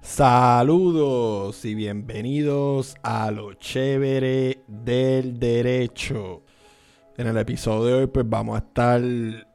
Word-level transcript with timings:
Saludos 0.00 1.64
y 1.64 1.74
bienvenidos 1.74 2.96
a 3.02 3.30
lo 3.32 3.54
chévere 3.54 4.62
del 4.68 5.38
derecho. 5.38 6.44
En 7.16 7.26
el 7.26 7.36
episodio 7.36 7.84
de 7.84 7.94
hoy 7.94 8.06
pues 8.06 8.28
vamos 8.28 8.54
a 8.54 8.64
estar 8.64 9.02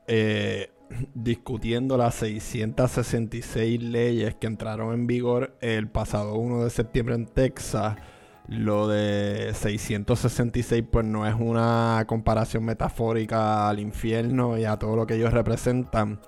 eh, 0.08 0.70
discutiendo 1.14 1.98
las 1.98 2.16
666 2.16 3.82
leyes 3.82 4.36
que 4.36 4.48
entraron 4.48 4.94
en 4.94 5.08
vigor 5.08 5.58
el 5.62 5.88
pasado 5.88 6.36
1 6.36 6.66
de 6.66 6.70
septiembre 6.70 7.16
en 7.16 7.25
Texas. 7.25 7.96
Lo 8.48 8.89
de 8.89 9.54
666 9.54 10.84
pues 10.91 11.05
no 11.05 11.25
es 11.25 11.36
una 11.39 12.04
comparación 12.05 12.66
metafórica 12.66 13.70
al 13.70 13.80
infierno 13.80 14.57
y 14.57 14.66
a 14.66 14.78
todo 14.78 14.98
lo 14.98 15.07
que 15.07 15.16
ellos 15.16 15.32
representan. 15.32 16.20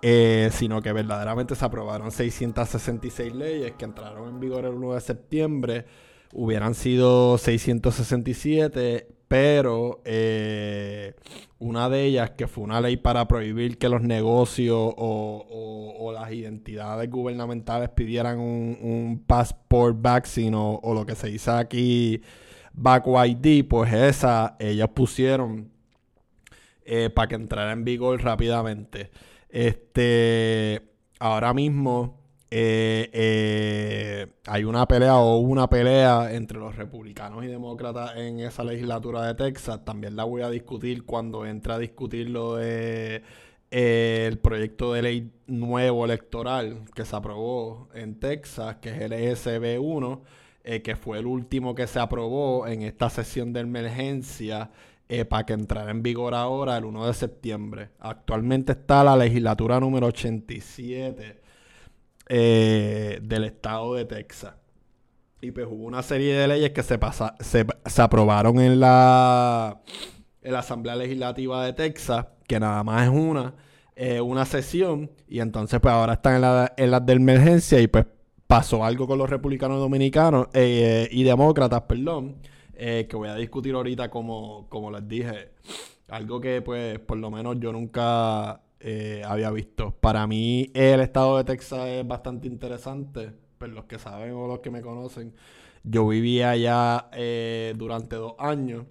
Eh, 0.00 0.50
sino 0.52 0.80
que 0.80 0.92
verdaderamente 0.92 1.56
se 1.56 1.64
aprobaron 1.64 2.12
666 2.12 3.34
leyes 3.34 3.72
que 3.72 3.84
entraron 3.84 4.28
en 4.28 4.38
vigor 4.38 4.64
el 4.64 4.74
1 4.74 4.94
de 4.94 5.00
septiembre. 5.00 5.86
Hubieran 6.32 6.74
sido 6.74 7.36
667, 7.36 9.08
pero 9.26 10.00
eh, 10.04 11.14
una 11.58 11.88
de 11.88 12.04
ellas, 12.04 12.30
que 12.30 12.46
fue 12.46 12.62
una 12.62 12.80
ley 12.80 12.96
para 12.96 13.26
prohibir 13.26 13.78
que 13.78 13.88
los 13.88 14.02
negocios 14.02 14.94
o, 14.96 16.12
las 16.14 16.32
identidades 16.32 17.10
gubernamentales 17.10 17.90
pidieran 17.90 18.38
un, 18.38 19.22
passport 19.26 19.96
vaccine 20.00 20.56
o, 20.56 20.94
lo 20.94 21.04
que 21.06 21.14
se 21.14 21.28
dice 21.28 21.50
aquí, 21.50 22.22
back 22.72 23.04
ID, 23.06 23.66
pues 23.68 23.92
esa 23.92 24.56
ellas 24.58 24.88
pusieron 24.94 25.70
eh, 26.84 27.10
para 27.10 27.28
que 27.28 27.34
entrara 27.34 27.72
en 27.72 27.84
vigor 27.84 28.22
rápidamente. 28.22 29.10
Este, 29.48 30.82
ahora 31.18 31.54
mismo 31.54 32.18
eh, 32.50 33.10
eh, 33.12 34.26
hay 34.46 34.64
una 34.64 34.88
pelea 34.88 35.18
o 35.18 35.36
una 35.38 35.68
pelea 35.68 36.32
entre 36.32 36.58
los 36.58 36.76
republicanos 36.76 37.44
y 37.44 37.46
demócratas 37.48 38.16
en 38.16 38.40
esa 38.40 38.64
legislatura 38.64 39.26
de 39.26 39.34
Texas. 39.34 39.84
También 39.84 40.16
la 40.16 40.24
voy 40.24 40.42
a 40.42 40.50
discutir 40.50 41.04
cuando 41.04 41.44
entre 41.44 41.72
a 41.74 41.78
discutir 41.78 42.30
lo 42.30 42.56
de 42.56 43.22
eh, 43.70 44.26
el 44.28 44.38
proyecto 44.38 44.94
de 44.94 45.02
ley 45.02 45.32
nuevo 45.46 46.06
electoral 46.06 46.84
que 46.94 47.04
se 47.04 47.16
aprobó 47.16 47.88
en 47.94 48.18
Texas, 48.18 48.76
que 48.76 48.90
es 48.90 49.00
el 49.02 49.12
ESB 49.12 49.78
1, 49.80 50.22
que 50.84 50.96
fue 50.96 51.18
el 51.18 51.26
último 51.26 51.74
que 51.74 51.86
se 51.86 51.98
aprobó 51.98 52.66
en 52.66 52.82
esta 52.82 53.08
sesión 53.08 53.54
de 53.54 53.60
emergencia 53.60 54.70
eh, 55.10 55.24
para 55.24 55.46
que 55.46 55.54
entrara 55.54 55.90
en 55.90 56.02
vigor 56.02 56.34
ahora 56.34 56.76
el 56.76 56.84
1 56.84 57.06
de 57.06 57.14
septiembre. 57.14 57.88
Actualmente 57.98 58.72
está 58.72 59.02
la 59.02 59.16
legislatura 59.16 59.80
número 59.80 60.08
87 60.08 61.40
eh, 62.28 63.18
del 63.22 63.44
estado 63.44 63.94
de 63.94 64.04
Texas. 64.04 64.52
Y 65.40 65.50
pues 65.52 65.66
hubo 65.66 65.84
una 65.84 66.02
serie 66.02 66.34
de 66.34 66.46
leyes 66.48 66.72
que 66.72 66.82
se, 66.82 66.98
se, 67.40 68.02
aprobaron 68.02 68.60
en 68.60 68.80
la, 68.80 69.80
en 70.42 70.54
Asamblea 70.54 70.96
Legislativa 70.96 71.64
de 71.64 71.72
Texas, 71.72 72.26
que 72.46 72.60
nada 72.60 72.84
más 72.84 73.04
es 73.04 73.08
una, 73.08 73.54
eh, 73.96 74.20
una 74.20 74.44
sesión, 74.44 75.10
y 75.26 75.40
entonces 75.40 75.80
pues 75.80 75.94
ahora 75.94 76.14
están 76.14 76.34
en 76.34 76.40
las 76.42 76.70
la 76.76 77.00
de 77.00 77.12
emergencia 77.14 77.80
y 77.80 77.86
pues 77.86 78.04
pasó 78.46 78.84
algo 78.84 79.06
con 79.06 79.16
los 79.16 79.30
republicanos 79.30 79.78
dominicanos 79.78 80.48
y 80.52 81.22
demócratas, 81.22 81.82
perdón 81.82 82.36
eh, 82.80 83.08
que 83.08 83.16
voy 83.16 83.28
a 83.28 83.34
discutir 83.34 83.74
ahorita 83.74 84.08
como, 84.08 84.68
como 84.68 84.92
les 84.92 85.06
dije. 85.08 85.50
Algo 86.08 86.40
que 86.40 86.62
pues 86.62 87.00
por 87.00 87.18
lo 87.18 87.28
menos 87.28 87.56
yo 87.58 87.72
nunca 87.72 88.62
eh, 88.78 89.22
había 89.26 89.50
visto. 89.50 89.90
Para 90.00 90.26
mí 90.28 90.70
el 90.74 91.00
estado 91.00 91.38
de 91.38 91.44
Texas 91.44 91.88
es 91.88 92.06
bastante 92.06 92.46
interesante, 92.46 93.32
pues 93.58 93.72
los 93.72 93.86
que 93.86 93.98
saben 93.98 94.32
o 94.32 94.46
los 94.46 94.60
que 94.60 94.70
me 94.70 94.80
conocen. 94.80 95.34
Yo 95.82 96.06
vivía 96.06 96.50
allá 96.50 97.08
eh, 97.12 97.74
durante 97.76 98.14
dos 98.14 98.34
años. 98.38 98.86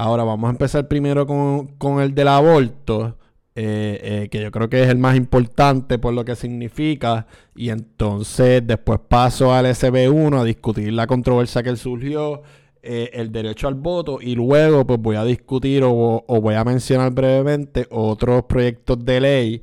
Ahora 0.00 0.24
vamos 0.24 0.48
a 0.48 0.52
empezar 0.52 0.88
primero 0.88 1.26
con, 1.26 2.00
el 2.00 2.14
del 2.14 2.28
aborto, 2.28 3.18
eh, 3.54 4.00
eh, 4.02 4.28
que 4.30 4.40
yo 4.40 4.50
creo 4.50 4.70
que 4.70 4.82
es 4.82 4.88
el 4.88 4.96
más 4.96 5.14
importante 5.14 5.98
por 5.98 6.14
lo 6.14 6.24
que 6.24 6.36
significa. 6.36 7.26
Y 7.54 7.68
entonces 7.68 8.66
después 8.66 8.98
paso 9.06 9.52
al 9.52 9.66
SB1 9.66 10.40
a 10.40 10.44
discutir 10.44 10.90
la 10.94 11.06
controversia 11.06 11.62
que 11.62 11.76
surgió, 11.76 12.40
eh, 12.82 13.10
el 13.12 13.30
derecho 13.30 13.68
al 13.68 13.74
voto, 13.74 14.20
y 14.22 14.34
luego 14.36 14.86
pues 14.86 14.98
voy 14.98 15.16
a 15.16 15.24
discutir 15.24 15.82
o 15.84 16.24
voy 16.26 16.54
a 16.54 16.64
mencionar 16.64 17.12
brevemente 17.12 17.86
otros 17.90 18.44
proyectos 18.44 19.04
de 19.04 19.20
ley 19.20 19.62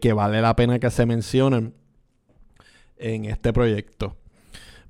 que 0.00 0.12
vale 0.12 0.40
la 0.40 0.54
pena 0.54 0.78
que 0.78 0.90
se 0.90 1.06
mencionen 1.06 1.74
en 2.98 3.24
este 3.24 3.52
proyecto. 3.52 4.14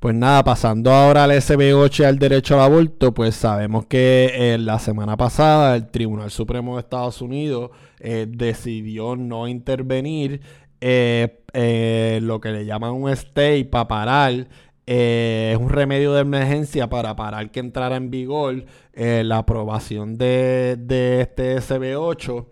Pues 0.02 0.16
nada, 0.16 0.42
pasando 0.42 0.90
ahora 0.90 1.22
al 1.22 1.30
SB8 1.30 2.04
al 2.04 2.18
derecho 2.18 2.56
al 2.56 2.62
aborto, 2.62 3.14
pues 3.14 3.36
sabemos 3.36 3.86
que 3.86 4.32
eh, 4.34 4.58
la 4.58 4.80
semana 4.80 5.16
pasada 5.16 5.76
el 5.76 5.92
Tribunal 5.92 6.32
Supremo 6.32 6.74
de 6.74 6.80
Estados 6.80 7.22
Unidos 7.22 7.70
eh, 8.00 8.26
decidió 8.28 9.14
no 9.14 9.46
intervenir 9.46 10.40
eh, 10.80 12.18
lo 12.20 12.40
que 12.40 12.50
le 12.50 12.66
llaman 12.66 12.94
un 12.94 13.10
stay 13.10 13.62
para 13.62 13.86
parar. 13.86 14.48
es 14.86 15.56
un 15.56 15.68
remedio 15.68 16.14
de 16.14 16.22
emergencia 16.22 16.88
para 16.88 17.14
parar 17.14 17.52
que 17.52 17.60
entrara 17.60 17.94
en 17.94 18.10
vigor 18.10 18.64
la 18.96 19.38
aprobación 19.38 20.18
de, 20.18 21.20
este 21.20 21.58
SB8 21.58 22.46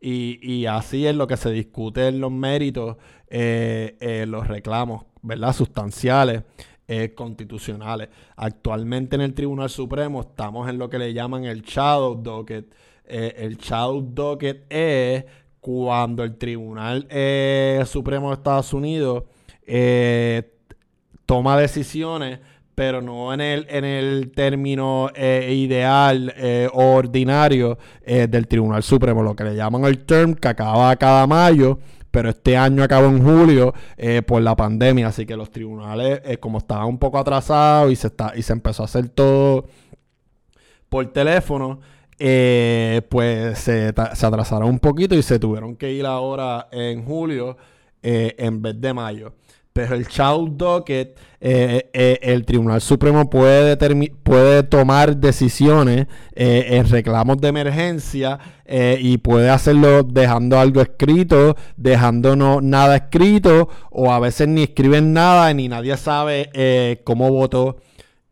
y, 0.00 0.38
y, 0.40 0.64
así 0.64 1.06
es 1.06 1.14
lo 1.14 1.26
que 1.26 1.36
se 1.36 1.50
discute 1.50 2.08
en 2.08 2.20
los 2.20 2.32
méritos, 2.32 2.96
los 3.28 4.48
reclamos, 4.48 5.04
¿verdad? 5.20 5.52
Sustanciales 5.52 6.44
eh, 6.86 7.14
constitucionales. 7.14 8.10
Actualmente 8.36 9.16
en 9.16 9.22
el 9.22 9.32
Tribunal 9.32 9.70
Supremo 9.70 10.20
estamos 10.20 10.68
en 10.68 10.76
lo 10.76 10.90
que 10.90 10.98
le 10.98 11.14
llaman 11.14 11.46
el 11.46 11.62
Shadow 11.62 12.14
Docket. 12.14 12.74
Eh, 13.06 13.34
el 13.38 13.56
Shadow 13.56 14.02
Docket 14.02 14.66
es 14.68 15.24
cuando 15.60 16.22
el 16.22 16.36
Tribunal 16.36 17.06
eh, 17.08 17.82
Supremo 17.86 18.28
de 18.28 18.34
Estados 18.34 18.74
Unidos 18.74 19.24
toma 21.24 21.58
decisiones 21.58 22.40
pero 22.74 23.00
no 23.00 23.32
en 23.32 23.40
el, 23.40 23.66
en 23.70 23.86
el 23.86 24.32
término 24.32 25.08
ideal 25.16 26.34
o 26.74 26.96
ordinario 26.96 27.78
del 28.04 28.46
Tribunal 28.46 28.82
Supremo, 28.82 29.22
lo 29.22 29.34
que 29.34 29.44
le 29.44 29.54
llaman 29.54 29.84
el 29.84 30.04
term, 30.04 30.34
que 30.34 30.48
acaba 30.48 30.94
cada 30.96 31.26
mayo, 31.26 31.78
pero 32.14 32.30
este 32.30 32.56
año 32.56 32.84
acabó 32.84 33.06
en 33.08 33.20
julio 33.24 33.74
eh, 33.96 34.22
por 34.22 34.40
la 34.40 34.54
pandemia, 34.54 35.08
así 35.08 35.26
que 35.26 35.36
los 35.36 35.50
tribunales, 35.50 36.20
eh, 36.24 36.38
como 36.38 36.58
estaban 36.58 36.86
un 36.86 36.96
poco 36.96 37.18
atrasados 37.18 37.90
y 37.90 37.96
se, 37.96 38.06
está, 38.06 38.32
y 38.36 38.42
se 38.42 38.52
empezó 38.52 38.82
a 38.82 38.84
hacer 38.84 39.08
todo 39.08 39.64
por 40.88 41.12
teléfono, 41.12 41.80
eh, 42.20 43.02
pues 43.08 43.58
se, 43.58 43.88
atrasaron 43.88 44.68
un 44.68 44.78
poquito 44.78 45.16
y 45.16 45.24
se 45.24 45.40
tuvieron 45.40 45.74
que 45.74 45.92
ir 45.92 46.06
ahora 46.06 46.68
en 46.70 47.04
julio 47.04 47.56
en 48.00 48.62
vez 48.62 48.80
de 48.80 48.94
mayo. 48.94 49.34
Pero 49.74 49.96
el 49.96 50.06
Child 50.06 50.56
Docket, 50.56 51.18
eh, 51.40 51.90
eh, 51.92 52.18
el 52.22 52.44
Tribunal 52.44 52.80
Supremo 52.80 53.28
puede, 53.28 53.76
puede 54.22 54.62
tomar 54.62 55.16
decisiones 55.16 56.06
eh, 56.32 56.66
en 56.70 56.88
reclamos 56.88 57.40
de 57.40 57.48
emergencia 57.48 58.38
y 58.68 59.18
puede 59.18 59.50
hacerlo 59.50 60.04
dejando 60.04 60.60
algo 60.60 60.80
escrito, 60.80 61.56
dejando 61.76 62.36
no, 62.36 62.60
nada 62.60 62.94
escrito, 62.94 63.68
o 63.90 64.12
a 64.12 64.20
veces 64.20 64.46
ni 64.46 64.62
escriben 64.62 65.12
nada 65.12 65.52
ni 65.52 65.66
nadie 65.66 65.96
sabe 65.96 67.00
cómo 67.02 67.32
votó 67.32 67.78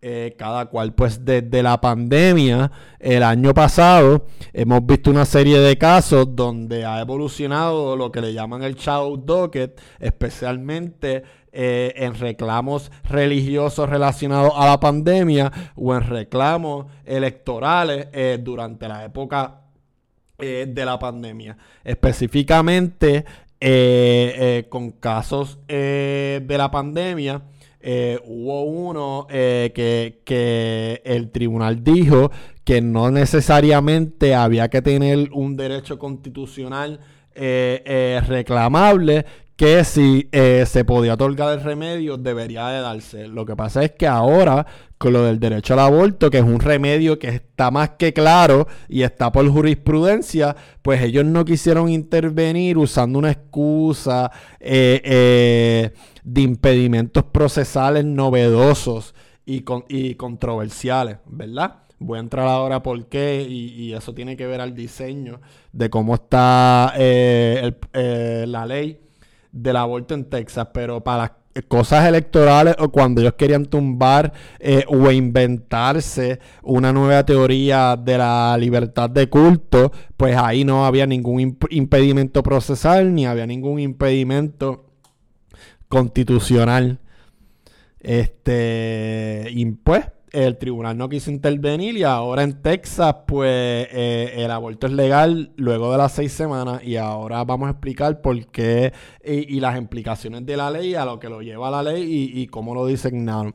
eh, 0.05 0.35
cada 0.37 0.67
cual. 0.67 0.95
Pues 0.95 1.25
desde 1.25 1.63
la 1.63 1.81
pandemia, 1.81 2.73
el 2.99 3.23
año 3.23 3.55
pasado, 3.55 4.27
hemos 4.53 4.85
visto 4.85 5.13
una 5.13 5.25
serie 5.25 5.61
de 5.61 5.79
casos 5.79 6.35
donde 6.35 6.85
ha 6.85 7.01
evolucionado 7.01 7.95
lo 7.95 8.11
que 8.11 8.21
le 8.21 8.33
llaman 8.33 8.65
el 8.65 8.75
Child 8.75 9.25
Docket, 9.25 9.81
especialmente 10.01 11.23
eh, 11.53 11.93
en 11.95 12.15
reclamos 12.15 12.91
religiosos 13.05 13.89
relacionados 13.89 14.53
a 14.57 14.67
la 14.67 14.81
pandemia 14.81 15.53
o 15.77 15.95
en 15.95 16.01
reclamos 16.01 16.87
electorales 17.05 18.09
eh, 18.13 18.41
durante 18.43 18.89
la 18.89 19.05
época 19.05 19.61
de 20.37 20.85
la 20.85 20.99
pandemia. 20.99 21.57
Específicamente 21.85 23.25
con 24.69 24.91
casos 24.91 25.61
de 25.69 26.45
la 26.49 26.69
pandemia 26.73 27.43
eh, 27.83 28.21
hubo 28.25 28.63
uno 28.63 29.27
eh, 29.29 29.73
que, 29.75 31.03
el 31.05 31.31
tribunal 31.31 31.83
dijo 31.83 32.31
que 32.65 32.81
no 32.81 33.11
necesariamente 33.11 34.37
había 34.37 34.69
que 34.69 34.83
tener 34.83 35.31
un 35.33 35.57
derecho 35.57 35.99
constitucional 35.99 37.01
eh, 37.35 38.23
reclamable, 38.29 39.27
que 39.63 39.85
si 39.85 40.29
se 40.33 40.85
podía 40.85 41.15
otorgar 41.15 41.57
el 41.57 41.63
remedio 41.63 42.17
debería 42.17 42.67
de 42.67 42.81
darse. 42.81 43.29
Lo 43.29 43.47
que 43.47 43.55
pasa 43.55 43.85
es 43.85 43.93
que 43.93 44.09
ahora, 44.09 44.67
con 44.99 45.13
lo 45.13 45.23
del 45.23 45.39
derecho 45.39 45.75
al 45.75 45.79
aborto, 45.79 46.31
que 46.31 46.39
es 46.39 46.45
un 46.45 46.59
remedio 46.59 47.17
que 47.21 47.29
está 47.29 47.71
más 47.71 47.91
que 47.91 48.13
claro 48.13 48.67
y 48.89 49.03
está 49.03 49.31
por 49.31 49.49
jurisprudencia, 49.49 50.57
pues 50.83 51.01
ellos 51.01 51.25
no 51.25 51.45
quisieron 51.45 51.89
intervenir 51.91 52.77
usando 52.77 53.21
una 53.21 53.31
excusa 53.31 54.33
de 54.59 55.93
impedimentos 56.35 57.23
procesales 57.23 58.05
novedosos 58.05 59.15
y, 59.47 59.65
y 59.89 60.17
controversiales, 60.17 61.19
¿verdad? 61.27 61.83
Voy 62.01 62.17
a 62.17 62.21
entrar 62.21 62.49
ahora 62.49 62.83
por 62.83 63.07
qué 63.07 63.47
y, 63.49 63.93
eso 63.93 64.13
tiene 64.13 64.37
que 64.37 64.45
ver 64.45 64.61
al 64.61 64.75
diseño 64.75 65.41
de 65.73 65.89
cómo 65.89 66.17
está 66.17 66.95
eh, 66.97 67.75
eh, 67.93 68.45
la 68.49 68.67
ley 68.67 68.99
del 69.53 69.77
aborto 69.77 70.15
en 70.15 70.25
Texas, 70.25 70.69
pero 70.73 71.05
para 71.05 71.19
las 71.19 71.65
cosas 71.69 72.09
electorales 72.09 72.75
o 72.79 72.91
cuando 72.91 73.21
ellos 73.21 73.35
querían 73.35 73.67
tumbar 73.67 74.33
eh, 74.59 74.85
o 74.89 75.11
inventarse 75.11 76.41
una 76.63 76.93
nueva 76.93 77.25
teoría 77.27 77.97
de 77.97 78.19
la 78.19 78.57
libertad 78.59 79.11
de 79.11 79.29
culto, 79.29 79.93
pues 80.17 80.37
ahí 80.37 80.65
no 80.65 80.87
había 80.87 81.07
ningún 81.07 81.59
impedimento 81.71 82.43
procesal 82.43 83.15
ni 83.15 83.27
había 83.27 83.47
ningún 83.47 83.79
impedimento 83.79 84.87
constitucional. 85.89 87.01
Este, 88.01 89.47
y 89.51 89.65
pues 89.67 90.07
el 90.33 90.57
tribunal 90.57 90.97
no 90.97 91.09
quiso 91.09 91.31
intervenir 91.31 91.97
y 91.97 92.05
ahora 92.05 92.43
en 92.43 92.63
Texas 92.63 93.15
pues 93.27 93.51
eh, 93.51 94.33
el 94.37 94.51
aborto 94.51 94.87
es 94.87 94.93
legal 94.95 95.53
luego 95.57 95.93
de 95.93 95.99
las 95.99 96.13
seis 96.13 96.33
semanas 96.33 96.83
y 96.83 96.97
ahora 96.97 97.45
vamos 97.45 97.69
a 97.69 97.73
explicar 97.73 98.21
por 98.23 98.47
qué 98.47 98.93
y, 99.23 99.61
las 99.61 99.77
implicaciones 99.77 100.45
de 100.47 100.57
la 100.57 100.71
ley, 100.71 100.95
a 100.95 101.05
lo 101.05 101.21
que 101.21 101.29
lo 101.29 101.43
lleva 101.43 101.71
la 101.71 101.83
ley 101.83 102.03
y, 102.03 102.41
y 102.41 102.47
cómo 102.47 102.75
lo 102.75 102.87
designaron. 102.87 103.55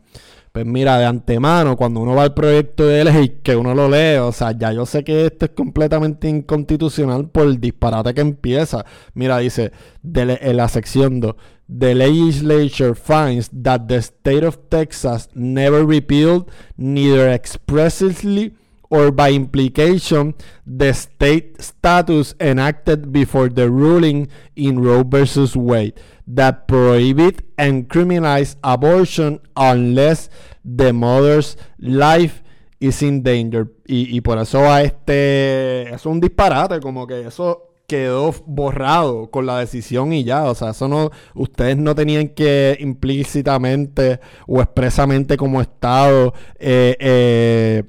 Pues 0.57 0.65
mira, 0.65 0.97
de 0.97 1.05
antemano, 1.05 1.77
cuando 1.77 1.99
uno 1.99 2.15
va 2.15 2.23
al 2.23 2.33
proyecto 2.33 2.83
de 2.83 3.03
ley, 3.03 3.37
que 3.43 3.55
uno 3.55 3.75
lo 3.75 3.87
lee, 3.87 4.17
o 4.17 4.31
sea, 4.31 4.57
ya 4.57 4.73
yo 4.73 4.87
sé 4.87 5.03
que 5.03 5.27
esto 5.27 5.45
es 5.45 5.51
completamente 5.51 6.27
inconstitucional 6.27 7.29
por 7.29 7.45
el 7.45 7.61
disparate 7.61 8.15
que 8.15 8.21
empieza. 8.21 8.83
Mira, 9.13 9.37
dice, 9.37 9.71
en 10.03 10.57
la 10.57 10.67
sección 10.67 11.19
2, 11.19 11.35
The 11.67 11.93
legislature 11.93 12.95
finds 12.95 13.51
that 13.61 13.81
the 13.87 13.97
state 13.97 14.43
of 14.43 14.57
Texas 14.67 15.29
never 15.35 15.85
repealed, 15.85 16.45
neither 16.75 17.31
expressly 17.31 18.55
or 18.89 19.11
by 19.11 19.31
implication, 19.31 20.35
the 20.65 20.93
state 20.93 21.61
status 21.61 22.35
enacted 22.39 23.11
before 23.11 23.49
the 23.49 23.69
ruling 23.69 24.27
in 24.55 24.79
Roe 24.79 25.03
versus 25.03 25.55
Wade 25.55 25.99
that 26.27 26.67
prohibit 26.67 27.41
and 27.57 27.87
criminalize 27.87 28.55
abortion 28.63 29.39
unless 29.55 30.29
the 30.63 30.91
mother's 30.91 31.55
life 31.79 32.43
is 32.79 33.01
in 33.01 33.23
danger. 33.23 33.71
Y, 33.87 34.19
por 34.21 34.37
eso 34.37 34.59
a 34.69 34.83
este 34.83 35.93
es 35.93 36.05
un 36.05 36.19
disparate, 36.19 36.79
como 36.81 37.07
que 37.07 37.25
eso 37.25 37.67
quedó 37.87 38.33
borrado 38.45 39.31
con 39.31 39.45
la 39.45 39.59
decisión 39.59 40.11
y 40.11 40.23
ya. 40.23 40.43
O 40.45 40.55
sea, 40.55 40.71
eso 40.71 40.87
no, 40.87 41.09
ustedes 41.33 41.77
no 41.77 41.95
tenían 41.95 42.29
que 42.29 42.77
implícitamente 42.79 44.19
o 44.45 44.61
expresamente 44.61 45.37
como 45.37 45.61
Estado 45.61 46.33
eh, 46.59 46.97
eh, 46.99 47.83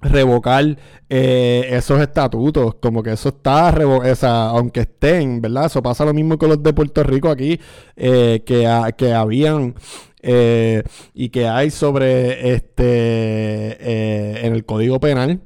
revocar 0.00 0.78
eh, 1.08 1.66
esos 1.70 2.00
estatutos, 2.00 2.76
como 2.76 3.02
que 3.02 3.12
eso 3.12 3.30
está, 3.30 3.74
o 3.84 4.14
sea, 4.14 4.48
aunque 4.48 4.80
estén, 4.80 5.40
¿verdad? 5.40 5.66
Eso 5.66 5.82
pasa 5.82 6.04
lo 6.04 6.14
mismo 6.14 6.38
con 6.38 6.50
los 6.50 6.62
de 6.62 6.72
Puerto 6.72 7.02
Rico 7.02 7.28
aquí, 7.30 7.60
eh, 7.96 8.42
que, 8.46 8.68
que 8.96 9.12
habían 9.12 9.74
eh, 10.22 10.82
y 11.14 11.28
que 11.30 11.48
hay 11.48 11.70
sobre 11.70 12.52
este 12.52 14.46
en 14.46 14.54
el 14.54 14.64
Código 14.64 15.00
Penal. 15.00 15.40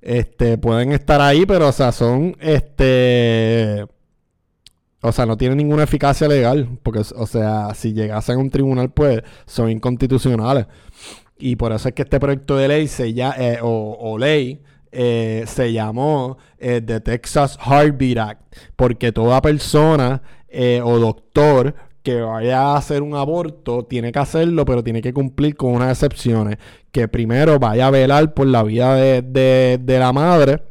Este, 0.00 0.58
pueden 0.58 0.92
estar 0.92 1.20
ahí, 1.22 1.46
pero 1.46 1.68
o 1.68 1.72
sea, 1.72 1.90
son 1.92 2.36
este 2.40 3.86
o 5.00 5.12
sea, 5.12 5.26
no 5.26 5.36
tienen 5.36 5.58
ninguna 5.58 5.82
eficacia 5.82 6.26
legal, 6.26 6.78
porque 6.82 7.00
o 7.14 7.26
sea, 7.26 7.74
si 7.74 7.92
llegasen 7.92 8.36
a 8.36 8.38
un 8.38 8.50
tribunal 8.50 8.90
pues 8.90 9.22
son 9.46 9.70
inconstitucionales. 9.70 10.66
Y 11.38 11.56
por 11.56 11.72
eso 11.72 11.88
es 11.88 11.94
que 11.94 12.02
este 12.02 12.20
proyecto 12.20 12.56
de 12.56 12.68
ley 12.68 12.88
se 12.88 13.08
eh, 13.08 13.58
o, 13.60 14.16
ley 14.18 14.62
eh, 14.92 15.44
se 15.46 15.72
llamó 15.72 16.38
eh, 16.58 16.80
The 16.84 17.00
Texas 17.00 17.58
Heartbeat 17.64 18.18
Act, 18.18 18.56
porque 18.76 19.12
toda 19.12 19.42
persona 19.42 20.22
o 20.84 20.98
doctor 21.00 21.74
que 22.04 22.20
vaya 22.20 22.60
a 22.60 22.76
hacer 22.76 23.02
un 23.02 23.16
aborto 23.16 23.84
tiene 23.86 24.12
que 24.12 24.20
hacerlo, 24.20 24.64
pero 24.64 24.84
tiene 24.84 25.02
que 25.02 25.12
cumplir 25.12 25.56
con 25.56 25.72
unas 25.72 25.90
excepciones. 25.90 26.58
Que 26.92 27.08
primero 27.08 27.58
vaya 27.58 27.88
a 27.88 27.90
velar 27.90 28.34
por 28.34 28.46
la 28.46 28.62
vida 28.62 28.94
de, 28.94 29.80
la 29.86 30.12
madre. 30.12 30.62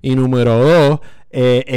Y 0.00 0.14
número 0.14 0.58
dos, 0.58 1.00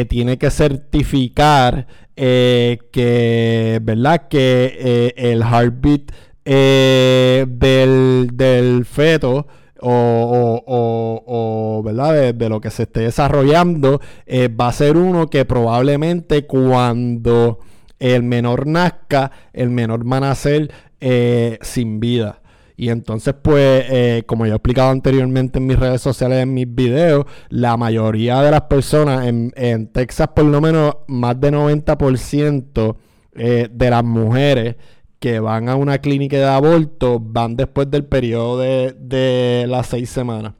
tiene 0.07 0.37
que 0.37 0.51
certificar 0.51 1.87
que, 2.15 3.79
¿verdad? 3.81 4.27
Que 4.27 5.15
el 5.17 5.41
heartbeat 5.41 6.11
eh, 6.43 7.45
del, 7.47 8.85
feto 8.85 9.47
o, 9.79 11.81
¿verdad? 11.85 12.33
De, 12.33 12.49
lo 12.49 12.61
que 12.61 12.71
se 12.71 12.83
esté 12.83 13.01
desarrollando, 13.01 14.01
eh, 14.25 14.47
va 14.47 14.69
a 14.69 14.73
ser 14.73 14.97
uno 14.97 15.27
que 15.27 15.45
probablemente 15.45 16.45
cuando 16.45 17.59
el 17.99 18.23
menor 18.23 18.67
nazca, 18.67 19.31
el 19.53 19.69
menor 19.69 20.11
va 20.11 20.17
a 20.17 20.21
nacer 20.21 20.71
eh, 20.99 21.57
sin 21.61 21.99
vida. 21.99 22.41
Y 22.75 22.89
entonces, 22.89 23.35
pues, 23.39 24.23
como 24.25 24.47
yo 24.47 24.53
he 24.53 24.55
explicado 24.55 24.89
anteriormente 24.89 25.59
en 25.59 25.67
mis 25.67 25.77
redes 25.77 26.01
sociales, 26.01 26.41
en 26.41 26.55
mis 26.55 26.73
videos, 26.73 27.25
la 27.49 27.77
mayoría 27.77 28.41
de 28.41 28.49
las 28.49 28.61
personas 28.61 29.27
en, 29.27 29.53
en 29.55 29.87
Texas, 29.87 30.29
por 30.35 30.45
lo 30.45 30.59
menos 30.61 30.95
más 31.07 31.39
de 31.39 31.51
90% 31.51 32.95
de 33.33 33.89
las 33.89 34.03
mujeres 34.03 34.75
que 35.21 35.39
van 35.39 35.69
a 35.69 35.75
una 35.75 35.99
clínica 35.99 36.35
de 36.35 36.47
aborto 36.47 37.19
van 37.19 37.55
después 37.55 37.89
del 37.91 38.03
periodo 38.05 38.57
de, 38.57 39.65
las 39.69 39.85
seis 39.85 40.09
semanas. 40.09 40.53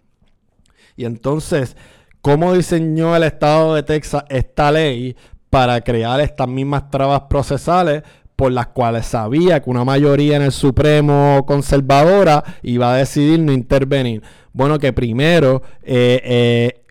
Y 0.95 1.05
entonces, 1.05 1.75
¿cómo 2.21 2.53
diseñó 2.53 3.15
el 3.15 3.23
estado 3.23 3.73
de 3.73 3.81
Texas 3.81 4.23
esta 4.29 4.71
ley 4.71 5.15
para 5.49 5.81
crear 5.81 6.21
estas 6.21 6.47
mismas 6.47 6.91
trabas 6.91 7.21
procesales 7.21 8.03
por 8.35 8.51
las 8.51 8.67
cuales 8.67 9.07
sabía 9.07 9.63
que 9.63 9.69
una 9.71 9.83
mayoría 9.83 10.35
en 10.35 10.43
el 10.43 10.51
Supremo 10.51 11.43
conservadora 11.47 12.43
iba 12.61 12.93
a 12.93 12.97
decidir 12.97 13.39
no 13.39 13.51
intervenir? 13.51 14.21
Bueno, 14.53 14.77
que 14.77 14.93
primero, 14.93 15.63
eh, 15.81 16.21
eh, 16.23 16.83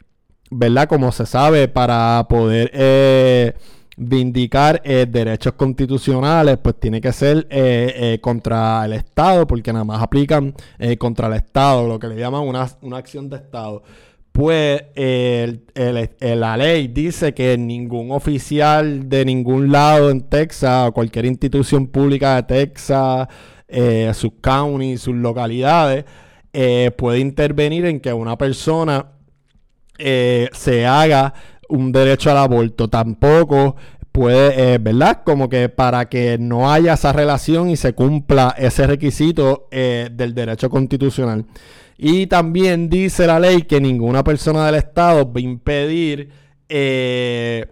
¿verdad? 0.50 0.88
Como 0.88 1.12
se 1.12 1.24
sabe, 1.24 1.68
para 1.68 2.26
poder... 2.28 2.68
Eh, 2.74 3.54
vindicar 4.02 4.80
eh, 4.82 5.06
derechos 5.06 5.52
constitucionales, 5.52 6.56
pues 6.56 6.80
tiene 6.80 7.02
que 7.02 7.12
ser 7.12 7.46
eh, 7.50 7.92
eh, 7.94 8.18
contra 8.18 8.86
el 8.86 8.94
Estado, 8.94 9.46
porque 9.46 9.74
nada 9.74 9.84
más 9.84 10.02
aplican 10.02 10.54
contra 10.98 11.26
el 11.26 11.34
Estado, 11.34 11.86
lo 11.86 11.98
que 11.98 12.08
le 12.08 12.16
llaman 12.16 12.42
una, 12.42 12.96
acción 12.96 13.28
de 13.28 13.36
Estado. 13.36 13.82
pues 14.32 14.82
la 14.96 16.56
ley 16.56 16.88
dice 16.88 17.34
que 17.34 17.58
ningún 17.58 18.10
oficial 18.10 19.06
de 19.06 19.24
ningún 19.26 19.70
lado 19.70 20.08
en 20.08 20.22
Texas 20.22 20.88
o 20.88 20.92
cualquier 20.92 21.26
institución 21.26 21.86
pública 21.86 22.36
de 22.36 22.42
Texas, 22.44 23.28
sus 24.16 24.32
counties, 24.40 25.02
sus 25.02 25.14
localidades, 25.14 26.06
puede 26.96 27.18
intervenir 27.18 27.84
en 27.84 28.00
que 28.00 28.14
una 28.14 28.38
persona 28.38 29.10
se 29.98 30.86
haga 30.86 31.34
un 31.70 31.92
derecho 31.92 32.30
al 32.30 32.38
aborto. 32.38 32.88
Tampoco 32.88 33.76
puede, 34.12 34.78
¿verdad? 34.78 35.22
Como 35.24 35.48
que 35.48 35.68
para 35.68 36.08
que 36.08 36.36
no 36.38 36.70
haya 36.70 36.94
esa 36.94 37.12
relación 37.12 37.70
y 37.70 37.76
se 37.76 37.94
cumpla 37.94 38.54
ese 38.58 38.86
requisito 38.86 39.68
del 39.70 40.34
derecho 40.34 40.68
constitucional. 40.68 41.46
Y 42.02 42.26
también 42.28 42.88
dice 42.88 43.26
la 43.26 43.38
ley 43.38 43.62
que 43.62 43.78
ninguna 43.78 44.24
persona 44.24 44.64
del 44.64 44.76
Estado 44.76 45.30
va 45.30 45.38
a 45.38 45.40
impedir 45.40 46.30
eh, 46.66 47.66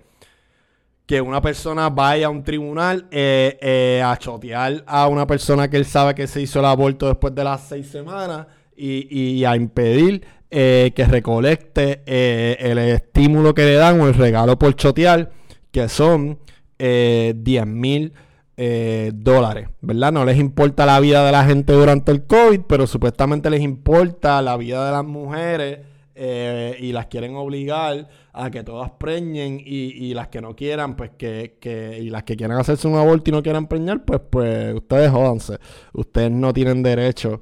que 1.07 1.23
una 1.23 1.41
persona 1.41 1.89
vaya 1.89 2.27
a 2.27 2.29
un 2.29 2.45
tribunal 2.45 3.07
eh, 3.11 3.57
eh, 3.63 4.03
a 4.05 4.19
chotear 4.19 4.85
a 4.87 5.09
una 5.09 5.27
persona 5.27 5.71
que 5.71 5.79
él 5.79 5.87
sabe 5.87 6.15
que 6.15 6.27
se 6.27 6.43
hizo 6.43 6.59
el 6.59 6.67
aborto 6.67 7.09
después 7.09 7.35
de 7.35 7.43
las 7.43 7.69
seis 7.69 7.87
semanas 7.89 8.47
y, 8.77 9.43
a 9.45 9.57
impedir 9.57 10.27
que 10.51 11.07
recolecte 11.09 12.03
el 12.07 12.79
estímulo 12.79 13.55
que 13.55 13.65
le 13.65 13.75
dan 13.75 14.01
o 14.01 14.09
el 14.09 14.15
regalo 14.15 14.59
por 14.59 14.75
chotear, 14.75 15.31
que 15.71 15.89
son 15.89 16.39
10 16.79 17.67
mil 17.67 18.13
eh, 18.61 19.13
dólares, 19.15 19.69
¿verdad? 19.81 20.11
No 20.11 20.25
les 20.25 20.37
importa 20.37 20.85
la 20.85 20.99
vida 20.99 21.25
de 21.25 21.31
la 21.31 21.45
gente 21.45 21.73
durante 21.73 22.11
el 22.11 22.27
COVID, 22.27 22.63
pero 22.69 22.89
supuestamente 22.89 23.51
les 23.51 23.61
importa 23.61 24.43
la 24.43 24.57
vida 24.57 24.85
de 24.85 24.91
las 24.91 25.05
mujeres 25.05 25.79
eh, 26.17 26.77
y 26.81 26.91
las 26.91 27.07
quieren 27.07 27.37
obligar 27.37 28.09
a 28.33 28.51
que 28.51 28.65
todas 28.65 28.91
preñen 28.99 29.63
y, 29.65 30.13
las 30.13 30.27
que 30.27 30.41
no 30.41 30.57
quieran, 30.57 30.97
pues 30.97 31.13
que, 31.17 32.01
y 32.03 32.11
las 32.11 32.25
que 32.25 32.37
quieran 32.37 32.59
hacerse 32.59 32.89
un 32.89 32.97
aborto 32.97 33.31
y 33.31 33.33
no 33.33 33.45
quieran 33.45 33.69
preñar, 33.69 34.05
pues, 34.05 34.21
pues 34.29 34.75
ustedes 34.75 35.13
jódanse. 35.13 35.59
Ustedes 35.93 36.33
no 36.33 36.53
tienen 36.53 36.83
derecho 36.83 37.41